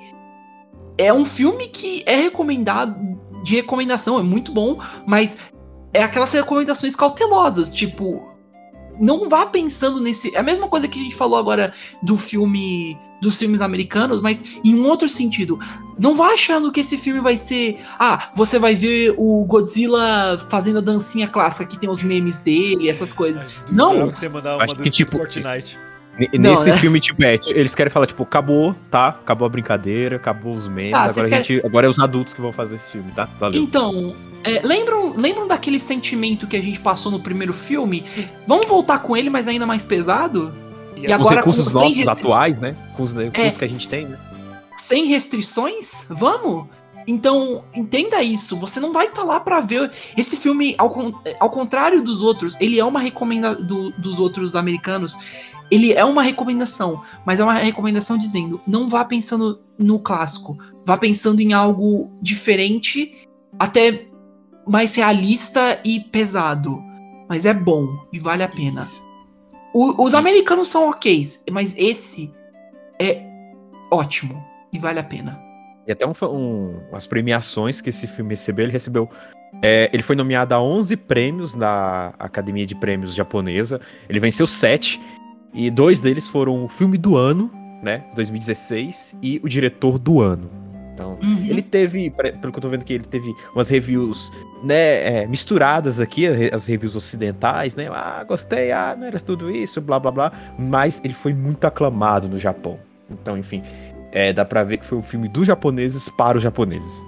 [0.97, 2.97] é um filme que é recomendado
[3.43, 5.37] de recomendação, é muito bom, mas
[5.93, 8.27] é aquelas recomendações cautelosas, tipo,
[8.99, 10.35] não vá pensando nesse.
[10.35, 12.99] É a mesma coisa que a gente falou agora do filme.
[13.25, 15.59] Dos filmes americanos, mas em um outro sentido.
[15.99, 17.79] Não vá achando que esse filme vai ser.
[17.99, 22.89] Ah, você vai ver o Godzilla fazendo a dancinha clássica, que tem os memes dele,
[22.91, 23.43] essas coisas.
[23.45, 23.89] Ai, Não.
[23.89, 25.79] duvidava que você mandava uma Acho que, tipo, do Fortnite.
[26.19, 26.77] N- Não, Nesse né?
[26.77, 29.09] filme, tipo, é, eles querem falar, tipo, acabou, tá?
[29.09, 31.61] Acabou a brincadeira, acabou os memes, Tá, agora a gente.
[31.65, 33.29] Agora é os adultos que vão fazer esse filme, tá?
[33.41, 33.61] Valeu.
[33.61, 34.15] Então,
[34.45, 38.05] é, lembram, lembram daquele sentimento que a gente passou no primeiro filme?
[38.47, 40.53] Vamos voltar com ele, mas ainda mais pesado?
[41.05, 42.77] E, E a- os agora recursos nossos atuais, né?
[42.97, 43.59] Com os recursos É.
[43.59, 44.19] que a gente tem, né?
[44.77, 46.05] sem restrições?
[46.11, 46.67] Vamos?
[47.07, 48.55] Então, entenda isso.
[48.59, 49.91] Você não vai estar lá pra ver.
[50.17, 50.95] Esse filme, ao,
[51.41, 53.65] ao contrário dos outros, ele é uma recomendação
[53.97, 55.17] dos outros americanos.
[55.71, 60.59] Ele é uma recomendação, mas é uma recomendação dizendo: não vá pensando no clássico.
[60.85, 63.27] Vá pensando em algo diferente,
[63.59, 64.07] até
[64.67, 66.79] mais realista e pesado.
[67.27, 68.87] Mas é bom e vale a pena.
[69.75, 72.33] O- os americanos são ok, mas esse
[73.01, 73.23] é
[73.91, 75.39] ótimo e vale a pena.
[75.87, 79.11] E até um, um, as premiações que esse filme recebeu, ele recebeu.
[79.63, 83.81] é, ele foi nomeado a 11 prêmios na Academia de Prêmios Japonesa.
[84.09, 85.01] Ele venceu 7.
[85.53, 87.49] E dois deles foram o filme do ano,
[87.83, 88.05] né?
[88.17, 90.51] 2016, e o diretor do ano.
[90.95, 91.45] Então, Uhum.
[91.47, 94.33] ele teve, pelo que eu tô vendo aqui, ele teve umas reviews,
[94.63, 97.89] né, é, misturadas aqui, as reviews ocidentais, né?
[97.93, 100.33] Ah, gostei, ah, não era tudo isso, blá blá blá.
[100.57, 102.79] Mas ele foi muito aclamado no Japão.
[103.11, 103.61] Então, enfim,
[104.13, 107.05] é, dá pra ver que foi um filme dos japoneses para os japoneses.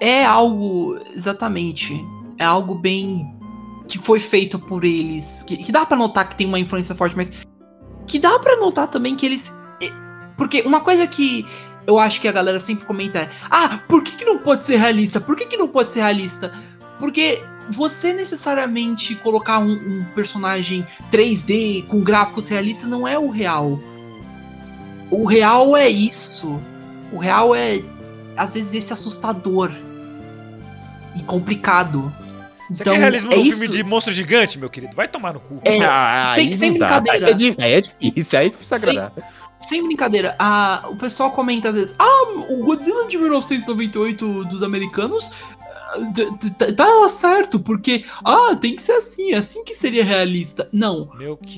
[0.00, 1.94] É algo, exatamente,
[2.36, 3.24] é algo bem
[3.86, 7.16] que foi feito por eles, que, que dá pra notar que tem uma influência forte,
[7.16, 7.32] mas
[8.06, 9.52] que dá pra notar também que eles,
[10.36, 11.46] porque uma coisa que
[11.86, 14.76] eu acho que a galera sempre comenta é, ah, por que, que não pode ser
[14.76, 15.20] realista?
[15.20, 16.52] Por que, que não pode ser realista?
[16.98, 23.78] Porque você necessariamente colocar um, um personagem 3D com gráficos realistas não é o real.
[25.10, 26.60] O real é isso.
[27.12, 27.80] O real é
[28.36, 29.70] às vezes esse assustador
[31.14, 32.12] e complicado.
[32.70, 33.58] Você Então, quer realismo é num isso.
[33.58, 34.96] filme de monstro gigante, meu querido?
[34.96, 35.60] Vai tomar no cu.
[35.64, 37.26] É, Ah, sem- sem brincadeira.
[37.26, 39.12] aí É, aí é difícil, aí é difícil agradar.
[39.14, 39.24] Sem
[39.86, 45.30] brincadeira, a- o pessoal comenta às vezes: Ah, o Godzilla de 1998 dos americanos
[46.14, 50.68] t- tá certo, porque ah, tem que ser assim, assim que seria realista.
[50.72, 51.08] Não,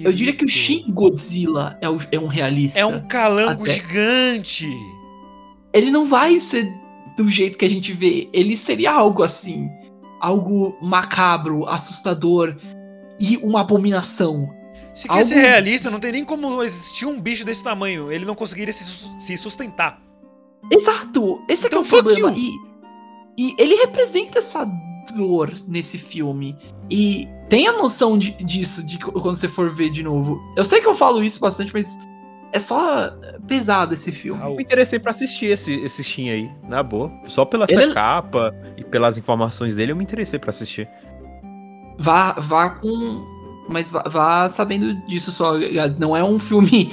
[0.04, 2.78] eu diria que o Shin Godzilla é, o- é um realista.
[2.80, 4.68] É um calango Até- gigante.
[5.72, 6.72] Ele não vai ser
[7.16, 8.28] do jeito que a gente vê.
[8.32, 9.68] Ele seria algo assim,
[10.20, 12.56] algo macabro, assustador
[13.20, 14.48] e uma abominação.
[14.94, 18.10] Se quer Algo- ser realista, não tem nem como existir um bicho desse tamanho.
[18.12, 20.00] Ele não conseguiria se, sus- se sustentar.
[20.70, 22.30] Exato, esse é que é Então, o fuck problema.
[22.38, 22.54] you.
[23.36, 24.64] E, e ele representa essa
[25.16, 26.56] dor nesse filme.
[26.88, 30.40] E tenha noção de- disso de quando você for ver de novo.
[30.56, 31.86] Eu sei que eu falo isso bastante, mas
[32.52, 33.10] é só
[33.48, 34.40] pesado esse filme.
[34.42, 37.10] Eu me interessei pra assistir esse, esse Shin aí, na boa.
[37.26, 40.88] Só pela Ele é- capa e pelas informações dele, eu me interessei pra assistir.
[41.98, 43.33] Vá, vá com.
[43.68, 45.98] Mas vá, vá sabendo disso só, guys.
[45.98, 46.92] Não é um filme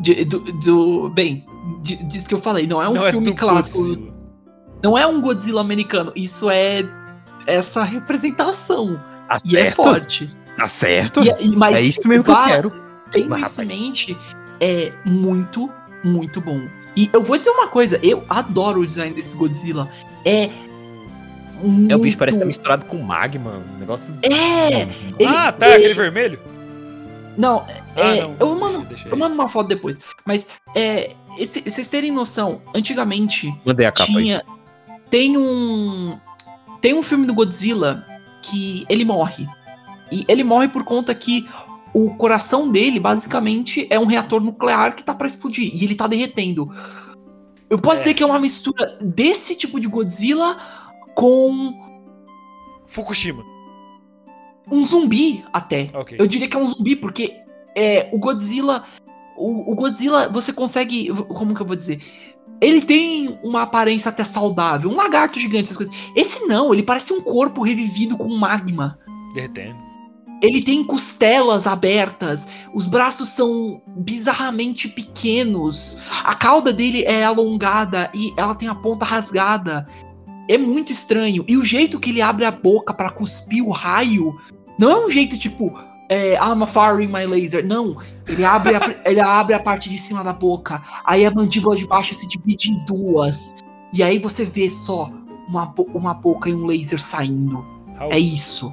[0.00, 1.44] de- do, do- Bem,
[1.82, 2.66] de- disso que eu falei.
[2.66, 3.78] Não é um não filme é clássico.
[3.78, 4.14] Godzilla.
[4.82, 6.12] Não é um Godzilla americano.
[6.16, 6.84] Isso é
[7.46, 9.00] essa representação.
[9.28, 9.76] Tá E é certo?
[9.76, 10.30] forte.
[10.56, 11.20] Tá certo?
[11.22, 12.72] E- e- mas é isso mesmo que eu vá- quero.
[13.10, 14.18] Tendo Mas, isso em mente,
[14.60, 15.70] é muito,
[16.04, 16.60] muito bom.
[16.96, 19.88] E eu vou dizer uma coisa, eu adoro o design desse Godzilla.
[20.24, 20.50] É.
[21.62, 21.92] Muito...
[21.92, 23.62] É, o bicho parece estar misturado com magma.
[23.74, 24.14] Um negócio.
[24.22, 24.82] É!
[25.18, 26.38] Ele- Ah, tá, ele- aquele vermelho?
[27.36, 27.64] Não,
[27.96, 28.34] Ah, é, não.
[28.40, 29.18] eu mando, deixa eu aí.
[29.18, 29.98] mando uma foto depois.
[30.24, 34.24] Mas, é, esse- vocês terem noção, antigamente Mandei a capa aí.
[34.24, 34.42] tinha.
[35.10, 36.18] Tem um.
[36.80, 38.04] Tem um filme do Godzilla
[38.42, 39.46] que ele morre.
[40.10, 41.48] E ele morre por conta que
[41.94, 45.70] o coração dele, basicamente, é um reator nuclear que tá pra explodir.
[45.74, 46.70] E ele tá derretendo.
[47.70, 47.98] Eu posso É.
[48.04, 50.56] dizer que é uma mistura desse tipo de Godzilla
[51.18, 51.74] com
[52.86, 53.44] Fukushima.
[54.70, 55.90] um zumbi até.
[55.92, 56.16] Ok.
[56.18, 57.34] Eu diria que é um zumbi, porque
[57.76, 58.84] é, o Godzilla.
[59.36, 61.12] O, o Godzilla, você consegue.
[61.24, 62.00] Como que eu vou dizer?
[62.60, 65.94] Ele tem uma aparência até saudável, um lagarto gigante, essas coisas.
[66.14, 68.96] Esse não, ele parece um corpo revivido com magma.
[69.34, 69.88] Derretendo.
[70.40, 78.32] Ele tem costelas abertas, os braços são bizarramente pequenos, a cauda dele é alongada e
[78.36, 79.88] ela tem a ponta rasgada.
[80.48, 81.44] É muito estranho.
[81.46, 84.34] E o jeito que ele abre a boca pra cuspir o raio
[84.78, 85.72] não é um jeito tipo,
[86.08, 87.66] é, I'm firing my laser.
[87.66, 87.96] Não.
[88.26, 91.86] Ele abre, a, ele abre a parte de cima da boca, aí a mandíbula de
[91.86, 93.54] baixo se divide em duas.
[93.92, 95.10] E aí você vê só
[95.48, 97.64] uma, uma boca e um laser saindo.
[97.96, 98.72] Raul, É isso.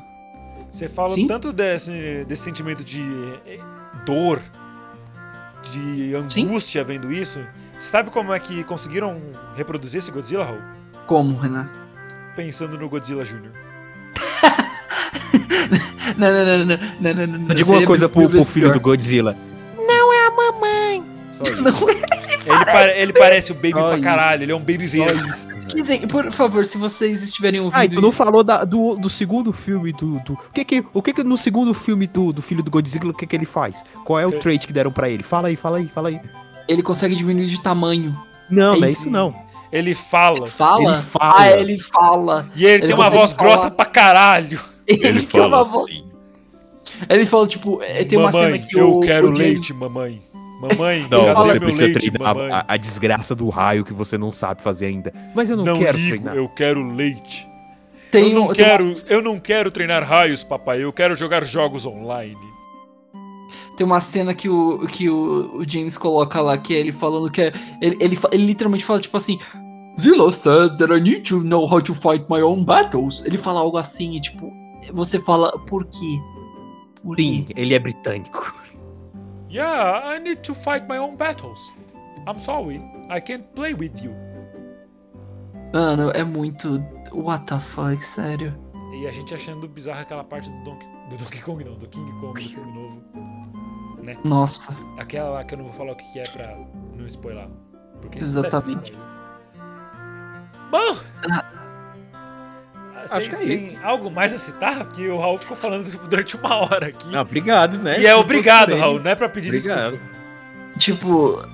[0.72, 1.28] Você fala Sim?
[1.28, 3.02] tanto desse, desse sentimento de
[3.46, 3.60] eh,
[4.06, 4.42] dor,
[5.72, 7.40] de angústia vendo isso.
[7.80, 9.22] Sabe como é que conseguiram
[9.56, 10.62] reproduzir esse Godzilla, Raul?
[11.08, 11.70] Como, Renan?
[12.36, 13.52] Pensando no Godzilla Jr.
[16.18, 17.50] Não, não, não, não, não, não, não, não.
[17.50, 19.36] Eu digo uma coisa pro, pro filho do Godzilla.
[19.76, 21.04] Não é a mamãe.
[21.32, 21.62] Só isso.
[21.62, 21.94] Não é.
[22.46, 24.04] Ele, pare- ele parece o Baby Só pra isso.
[24.04, 25.30] caralho, ele é um Baby verde.
[25.30, 25.48] isso.
[25.76, 27.80] Dizem, por favor, se vocês estiverem ouvindo.
[27.80, 30.20] Ah, e tu não isso- falou da- do, do segundo filme do.
[30.20, 33.10] do- o que que, o que que no segundo filme do, do filho do Godzilla,
[33.10, 33.84] o que que ele faz?
[34.06, 35.24] Qual é o trait que deram pra ele?
[35.24, 36.22] Fala aí, fala aí, fala aí.
[36.68, 38.16] Ele consegue diminuir de tamanho.
[38.50, 39.02] Não, É não é isso.
[39.02, 39.36] isso não.
[39.78, 40.48] Ele fala.
[40.48, 40.94] Fala?
[40.94, 41.36] Ele fala.
[41.38, 42.50] Ah, ele fala.
[42.56, 43.50] E ele, Ele tem uma voz falar.
[43.50, 44.60] grossa pra caralho.
[44.88, 46.06] Ele, uma voz- assim.
[47.10, 49.02] Ele fala, tipo, é, tem uma mamãe, cena que eu o.
[49.02, 50.22] quero o James- leite, mamãe.
[50.62, 54.18] Mamãe, Não, fala- você meu precisa leite, treinar a, a desgraça do raio que você
[54.18, 55.12] não sabe fazer ainda.
[55.36, 56.36] Mas eu não, Não quero ligo, treinar.
[56.36, 57.48] eu quero leite.
[58.12, 60.82] Tem eu não um- tem uma- quero, eu não quero treinar raios, papai.
[60.84, 62.38] Eu quero jogar jogos online.
[63.76, 67.30] Tem uma cena que o, que o, o James coloca lá, que é ele falando
[67.30, 67.54] que é.
[67.82, 69.38] Ele, ele, ele literalmente fala, tipo assim.
[70.00, 73.24] Zilla says that I need to know how to fight my own battles.
[73.26, 74.52] Ele fala algo assim, e tipo,
[74.94, 76.20] você fala, por quê?
[77.02, 77.54] Por Sim, quê?
[77.56, 78.54] ele é britânico.
[79.50, 81.60] Yeah, I need to fight my own battles.
[82.28, 84.14] I'm sorry, I can't play with you.
[85.74, 86.84] Mano, é muito.
[87.14, 88.54] What the fuck, sério.
[88.94, 92.12] E a gente achando bizarra aquela parte do Donkey, do Donkey Kong, não, do King
[92.20, 93.04] Kong do filme novo.
[94.24, 94.76] Nossa.
[94.98, 96.58] Aquela lá que eu não vou falar o que é pra
[96.98, 97.48] não spoiler.
[98.02, 98.92] Porque isso Exatamente.
[98.92, 99.15] deve
[100.72, 100.96] ser spoiler.
[100.96, 101.46] Bom!
[103.06, 104.84] Vocês que é têm algo mais a citar?
[104.86, 107.08] Porque o Raul ficou falando durante uma hora aqui.
[107.10, 108.00] Não, obrigado, né?
[108.02, 109.92] e é Se obrigado, Raul, ele- não é pra pedir Obrigado.
[109.92, 110.16] desculpa.
[110.80, 111.46] Tipo,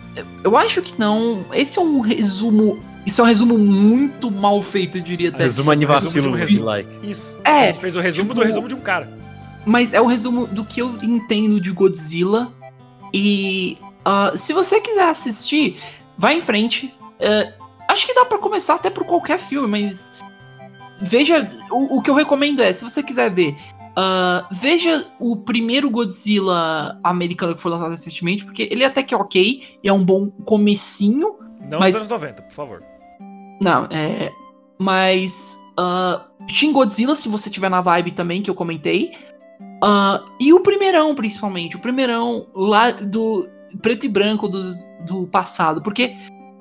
[0.43, 1.45] eu acho que não.
[1.53, 2.81] Esse é um resumo.
[3.05, 5.43] Isso é um resumo muito mal feito, eu diria até.
[5.43, 6.89] Resumo anivacilo Resumo de um like.
[7.03, 7.37] Isso.
[7.43, 9.09] É, A gente fez o resumo do tipo- resumo de um cara.
[9.65, 12.51] Mas é o resumo do que eu entendo de Godzilla.
[13.13, 15.77] E ah, se você quiser assistir,
[16.17, 16.93] vai em frente.
[17.19, 17.53] É,
[17.91, 20.11] acho que dá pra começar até por qualquer filme, mas
[21.01, 21.51] veja.
[21.71, 23.55] O, o que eu recomendo é, se você quiser ver,
[23.95, 29.17] ah, veja o primeiro Godzilla americano que foi lançado recentemente, porque ele até que é
[29.17, 31.35] ok, e é um bom comecinho.
[31.69, 32.83] Não Mas- nos anos 90, por favor.
[33.61, 34.31] Não, é.
[34.79, 35.57] Mas.
[35.77, 39.11] ah, Shin Godzilla, se você tiver na vibe também, que eu comentei.
[39.83, 41.75] Ah, e o primeirão, principalmente.
[41.75, 43.47] O primeirão lá do
[43.81, 44.75] preto e branco dos-
[45.07, 45.81] do, passado.
[45.81, 46.15] Porque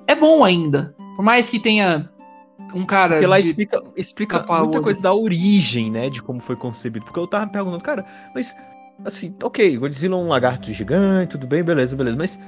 [0.06, 0.94] é bom ainda.
[1.20, 2.08] Por mais que tenha
[2.74, 3.16] um cara.
[3.16, 6.08] Porque lá de- explica, explica tapar o muita coisa da origem, né?
[6.08, 7.04] De como foi concebido.
[7.04, 8.56] Porque eu tava me perguntando, cara, mas
[9.04, 12.16] assim, ok, Godzilla é um lagarto gigante, tudo bem, beleza, beleza.
[12.16, 12.40] Mas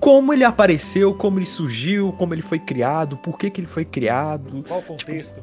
[0.00, 3.84] como ele apareceu, como ele surgiu, como ele foi criado, por que, que ele foi
[3.84, 4.64] criado?
[4.66, 5.42] Qual o contexto?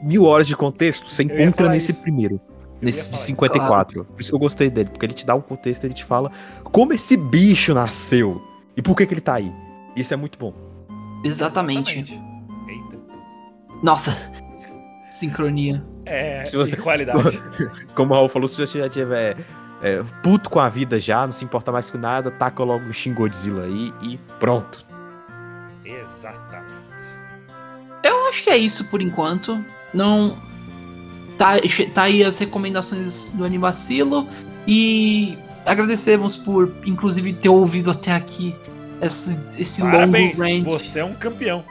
[0.00, 2.02] Mil horas de contexto você encontra nesse isso.
[2.02, 2.40] primeiro.
[2.80, 3.26] Nesse de falar isso.
[3.26, 4.04] 54.
[4.04, 6.30] Por isso que eu gostei dele, porque ele te dá um contexto, ele te fala
[6.62, 8.40] como esse bicho nasceu
[8.76, 9.52] e por que, que ele tá aí.
[9.96, 10.69] Isso é muito bom.
[11.24, 11.98] Exatamente.
[12.68, 12.98] Eita.
[13.82, 14.16] Nossa.
[15.12, 15.84] Sincronia.
[16.06, 17.42] É, Se você- qualidade.
[17.94, 19.36] Como o Raul falou, se você já tiver
[19.82, 22.92] é, puto com a vida já, não se importa mais com nada, taca logo o
[22.92, 24.84] Shin Godzilla aí e pronto.
[25.84, 26.70] Exatamente.
[28.02, 29.62] Eu acho que é isso por enquanto.
[29.92, 30.36] Não.
[31.36, 31.54] Tá,
[31.94, 34.26] tá aí as recomendações do Animacilo.
[34.66, 38.54] E agradecemos por, inclusive, ter ouvido até aqui
[39.00, 40.64] esse, esse Parabéns, longo rant.
[40.64, 41.64] você é um campeão.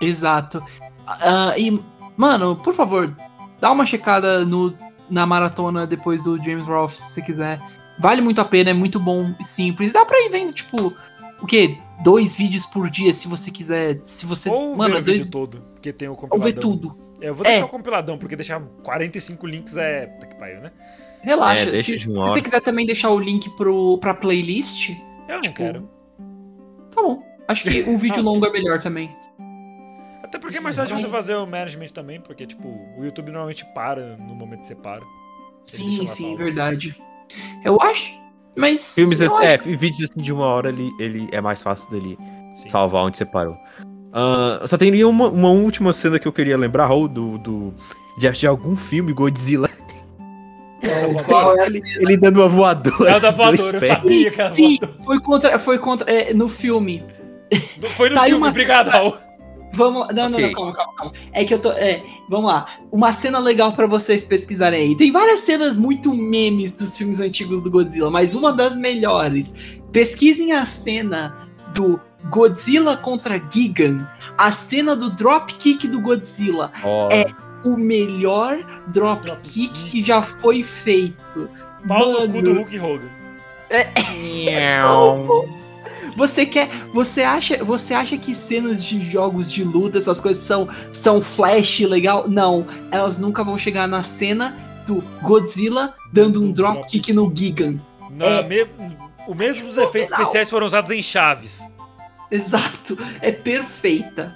[0.00, 0.62] Exato.
[1.06, 1.80] Ah, e,
[2.16, 3.14] mano, por favor,
[3.60, 4.74] dá uma checada no,
[5.08, 7.60] na maratona depois do James Rolfe, se você quiser.
[7.98, 9.92] Vale muito a pena, é muito bom e simples.
[9.92, 10.92] Dá pra ir vendo, tipo,
[11.42, 11.76] o quê?
[12.02, 14.00] Dois vídeos por dia, se você quiser.
[14.04, 14.48] Se você.
[14.48, 16.44] Ou mano, ver o dois, vídeo todo, porque tem o ou compiladão.
[16.54, 16.96] ver tudo.
[17.20, 17.64] Eu vou deixar É.
[17.64, 20.06] o compiladão, porque deixar 45 links é...
[20.06, 20.70] Puta que pariu, né?
[21.22, 21.64] Relaxa.
[21.76, 24.88] É, se, se você quiser também deixar o link pro, pra playlist,
[25.28, 25.90] Eu não Tipo, quero.
[26.90, 27.22] Tá bom.
[27.48, 29.14] Acho que um vídeo longo é melhor também.
[30.22, 33.64] Até porque é mais fácil você fazer o management também, porque, tipo, o YouTube normalmente
[33.74, 35.02] para no momento que você para.
[35.66, 36.36] Sim, sim, sala.
[36.36, 36.96] verdade.
[37.64, 38.14] Eu acho.
[38.56, 38.94] Mas.
[38.94, 41.90] Filmes eu assim, acho- é, vídeos assim de uma hora ele, ele é mais fácil
[41.90, 42.16] dele
[42.54, 42.68] Sim.
[42.68, 43.56] salvar onde você parou.
[44.12, 47.74] Ah, só tem uma, uma última cena que eu queria lembrar, Raul, do, do,
[48.18, 49.68] de, de algum filme Godzilla.
[51.00, 52.02] É?
[52.02, 53.10] Ele dando uma voadora.
[53.10, 55.04] É o da voadora, eu sabia que era Sim, voadora.
[55.04, 55.58] foi contra.
[55.58, 56.10] Foi contra.
[56.10, 57.04] é, no filme.
[57.96, 59.16] Foi no Tá filme, uma- obrigado, Raul.
[59.72, 60.08] Vamos lá.
[60.12, 60.46] Não, não, Ok.
[60.48, 61.12] não, calma, calma, calma.
[61.32, 61.70] É que eu tô.
[61.72, 62.66] É, vamos lá.
[62.90, 64.96] Uma cena legal pra vocês pesquisarem aí.
[64.96, 69.54] Tem várias cenas muito memes dos filmes antigos do Godzilla, mas uma das melhores.
[69.92, 74.06] Pesquisem a cena do Godzilla contra Gigan.
[74.36, 76.72] A cena do dropkick do Godzilla.
[76.82, 77.26] Ó, É.
[77.64, 78.56] O melhor
[78.92, 79.90] dropkick Dropkick.
[79.90, 81.48] que já foi feito.
[81.86, 82.42] Pau no cu Mano.
[82.42, 83.10] do Hulk Hogan.
[86.16, 86.68] Você quer.
[86.92, 91.80] Você acha, você acha que cenas de jogos de luta, essas coisas são, são flash
[91.80, 92.28] legal?
[92.28, 92.66] Não.
[92.90, 97.80] Elas nunca vão chegar na cena do Godzilla dando um Do dropkick no Gigan.
[98.10, 98.42] Na É.
[98.42, 98.66] me...
[99.26, 101.70] O mesmo dos efeitos especiais foram usados em Chaves.
[102.30, 102.98] Exato.
[103.20, 104.34] É perfeita.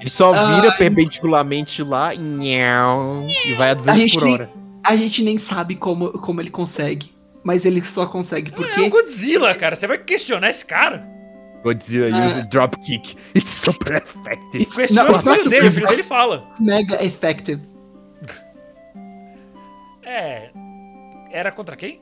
[0.00, 0.76] Ele só vira Ai.
[0.78, 4.50] perpendicularmente lá e, e vai a 200 gente por nem- hora.
[4.84, 7.10] A gente nem sabe como, como ele consegue.
[7.42, 8.88] Mas ele só consegue É o porque.
[8.88, 9.74] Godzilla, cara.
[9.76, 11.06] Você vai questionar esse cara?
[11.62, 12.24] Godzilla Ah.
[12.26, 13.16] use dropkick.
[13.34, 14.62] It's super effective.
[14.64, 16.48] It's, Questiona não, o it's not filho dele, o filho super- dele fala.
[16.60, 17.62] mega effective.
[20.04, 20.50] É.
[21.32, 22.00] Era contra quem?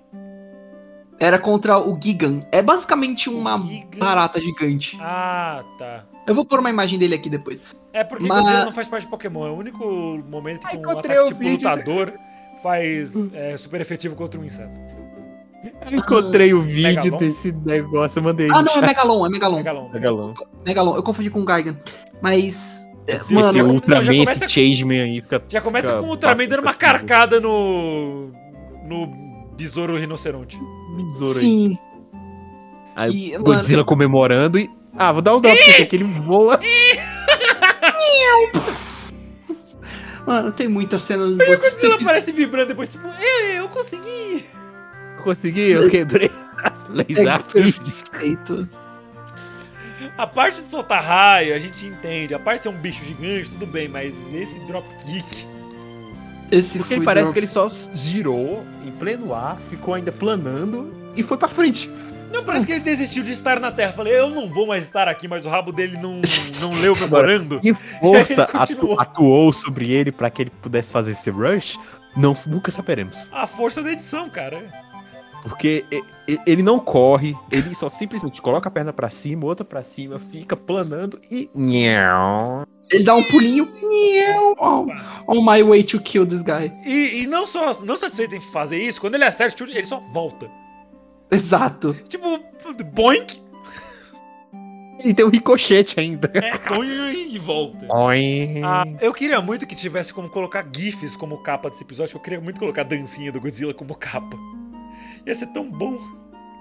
[1.19, 2.45] Era contra o Gigan.
[2.51, 3.99] É basicamente uma Gigan.
[3.99, 4.99] barata gigante.
[5.01, 6.05] Ah, tá.
[6.27, 7.62] Eu vou pôr uma imagem dele aqui depois.
[7.93, 9.47] É porque Mas- Godzilla não faz parte de Pokémon.
[9.47, 9.85] É o único
[10.29, 11.55] momento que Ah, um ataque o tipo vídeo.
[11.69, 12.12] lutador
[12.62, 14.81] faz é, super efetivo contra um inseto.
[15.91, 17.19] Eu encontrei o vídeo Megalon?
[17.19, 18.87] desse negócio, eu mandei Ah, não, é chat.
[18.87, 19.57] Megalon, é Megalon.
[19.59, 19.89] Megalon.
[19.91, 20.35] Megalon.
[20.67, 21.77] Megalon, eu confundi com o Gaigan.
[22.21, 22.83] Mas.
[23.07, 25.43] é, Esse, mano, esse já Ultraman, começa esse com- Changeman aí fica...
[25.49, 28.31] Já começa fica com o Ultraman dando uma carcada no.
[28.87, 30.59] no besouro rinoceronte.
[30.97, 31.45] Besouro aí.
[31.45, 31.79] sim.
[32.97, 34.71] Aí E, o mano- Godzilla comemorando e...
[34.97, 36.61] Ah, vou dar um dropkick aqui, ele voa.
[40.27, 41.33] Mano, tem muitas cenas.
[41.33, 44.45] O Godzilla aparece vibrando depois, tipo, eu, eu consegui!
[45.19, 46.31] Eu consegui, eu quebrei
[46.63, 48.11] as leis É da física.
[48.11, 48.69] perfeito.
[50.17, 52.35] A parte de soltar raio, a gente entende.
[52.35, 55.47] A parte de ser um bicho gigante, tudo bem, mas esse dropkick.
[56.51, 61.22] Esse Porque ele parece que ele só girou em pleno ar, ficou ainda planando e
[61.22, 61.90] foi pra frente.
[62.32, 63.92] Não, parece que ele desistiu de estar na Terra.
[63.92, 66.20] Falei, eu não vou mais estar aqui, mas o rabo dele não,
[66.61, 67.61] não leu memorando.
[67.61, 71.78] Que força atu- atuou sobre ele pra que ele pudesse fazer esse rush,
[72.16, 73.28] não, nunca saberemos.
[73.32, 74.64] A força da edição, cara.
[75.45, 79.64] Porque e- e- ele não corre, ele só simplesmente coloca a perna pra cima, outra
[79.64, 81.49] pra cima, fica planando e.
[82.91, 83.66] Ele dá um pulinho.
[84.59, 84.87] On,
[85.26, 86.72] on my way to kill this guy.
[86.85, 89.87] E, e não só não satisfeito em fazer isso, quando ele acerta o chute, ele
[89.87, 90.51] só volta.
[91.30, 91.95] Exato.
[92.09, 92.41] Tipo,
[92.93, 93.43] boink.
[95.01, 96.30] Ele tem um ricochete ainda.
[96.35, 96.51] É,
[97.35, 97.87] e volta.
[97.95, 98.61] Oi.
[98.64, 102.22] Ah, eu queria muito que tivesse como colocar GIFs como capa desse episódio, que eu
[102.22, 104.37] queria muito colocar a dancinha do Godzilla como capa.
[105.26, 105.99] Ia ser tão bom.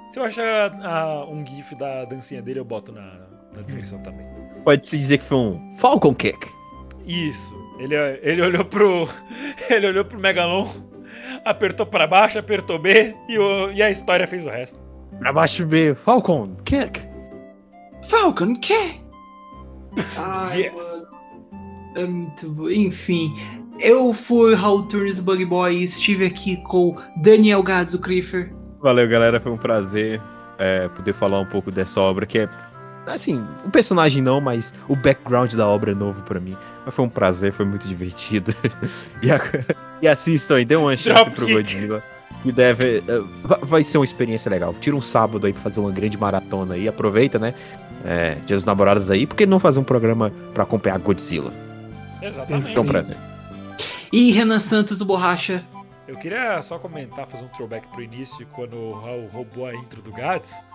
[0.09, 4.25] Se eu achar ah, um GIF da dancinha dele, eu boto na, na descrição também.
[4.63, 6.47] Pode-se dizer que foi um Falcon Kick.
[7.05, 7.53] Isso.
[7.79, 9.07] Ele, ele olhou pro.
[9.69, 10.65] Ele olhou pro Megalon,
[11.43, 14.81] apertou pra baixo, apertou B e, o- e a história fez o resto.
[15.19, 17.01] Pra baixo B, Falcon Kick.
[18.07, 19.01] Falcon, que?
[20.17, 20.73] Ai, Yes.
[20.73, 21.13] mano.
[21.95, 22.69] É muito bom.
[22.69, 23.33] Enfim,
[23.79, 28.51] eu fui Raul Turnes do Bug Boy e estive aqui com Daniel Gazzo Creeper.
[28.81, 29.39] Valeu, galera.
[29.39, 30.19] Foi um prazer
[30.57, 32.49] é, poder falar um pouco dessa obra que é.
[33.05, 36.55] Assim, o personagem não, mas o background da obra é novo pra mim.
[36.85, 38.53] Mas foi um prazer, foi muito divertido.
[39.21, 39.41] e, a-
[40.01, 41.35] e assistam aí, dê uma chance Dropkick.
[41.35, 42.03] pro Godzilla.
[42.41, 43.01] Que deve.
[43.43, 44.73] va- vai ser uma experiência legal.
[44.73, 46.87] Tira um sábado aí pra fazer uma grande maratona aí.
[46.87, 47.53] Aproveita, né?
[48.05, 49.25] É, Dia dos Namorados aí.
[49.25, 51.53] Por que não fazer um programa pra acompanhar Godzilla?
[52.21, 52.77] Exatamente.
[52.77, 53.15] Um prazer.
[54.11, 55.63] E Renan Santos do Borracha.
[56.07, 60.01] Eu queria só comentar, fazer um throwback pro início, quando o Raul roubou a intro
[60.01, 60.65] do Gats.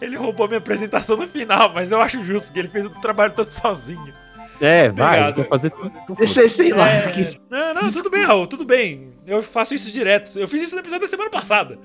[0.00, 2.90] Ele roubou a minha apresentação no final, mas eu acho justo que ele fez o
[2.90, 4.12] trabalho todo sozinho.
[4.60, 6.26] É, vai, quer fazer tudo.
[6.26, 6.88] Sei, sei lá.
[6.88, 9.10] É, que- Não, não, tudo bem, Raul, tudo bem.
[9.26, 10.38] Eu faço isso direto.
[10.38, 11.78] Eu fiz isso no episódio da semana passada.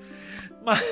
[0.64, 0.82] Mas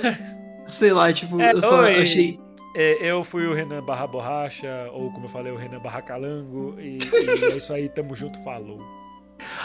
[0.69, 2.03] Sei lá, tipo, É, eu só oi.
[2.03, 2.39] achei.
[2.77, 6.77] é, eu fui o Renan barra borracha, ou como eu falei, o Renan barra calango.
[6.79, 8.79] E, e é isso aí, tamo junto, falou.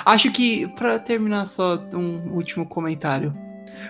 [0.05, 3.35] Acho que, pra terminar só um último comentário.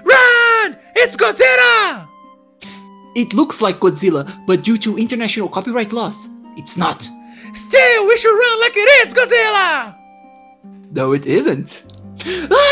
[0.03, 0.75] Run!
[0.97, 2.09] It's Godzilla!
[3.15, 7.07] It looks like Godzilla, but due to international copyright laws, it's not.
[7.53, 9.95] Still, we should run like it is Godzilla!
[10.91, 11.83] No, it isn't.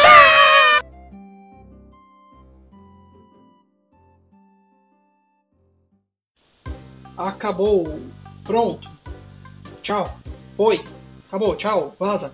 [7.18, 7.86] Acabou.
[8.44, 8.90] Pronto.
[9.82, 10.04] Tchau.
[10.58, 10.84] Foi.
[11.26, 11.56] Acabou.
[11.56, 11.96] Tchau.
[11.98, 12.32] Vaza.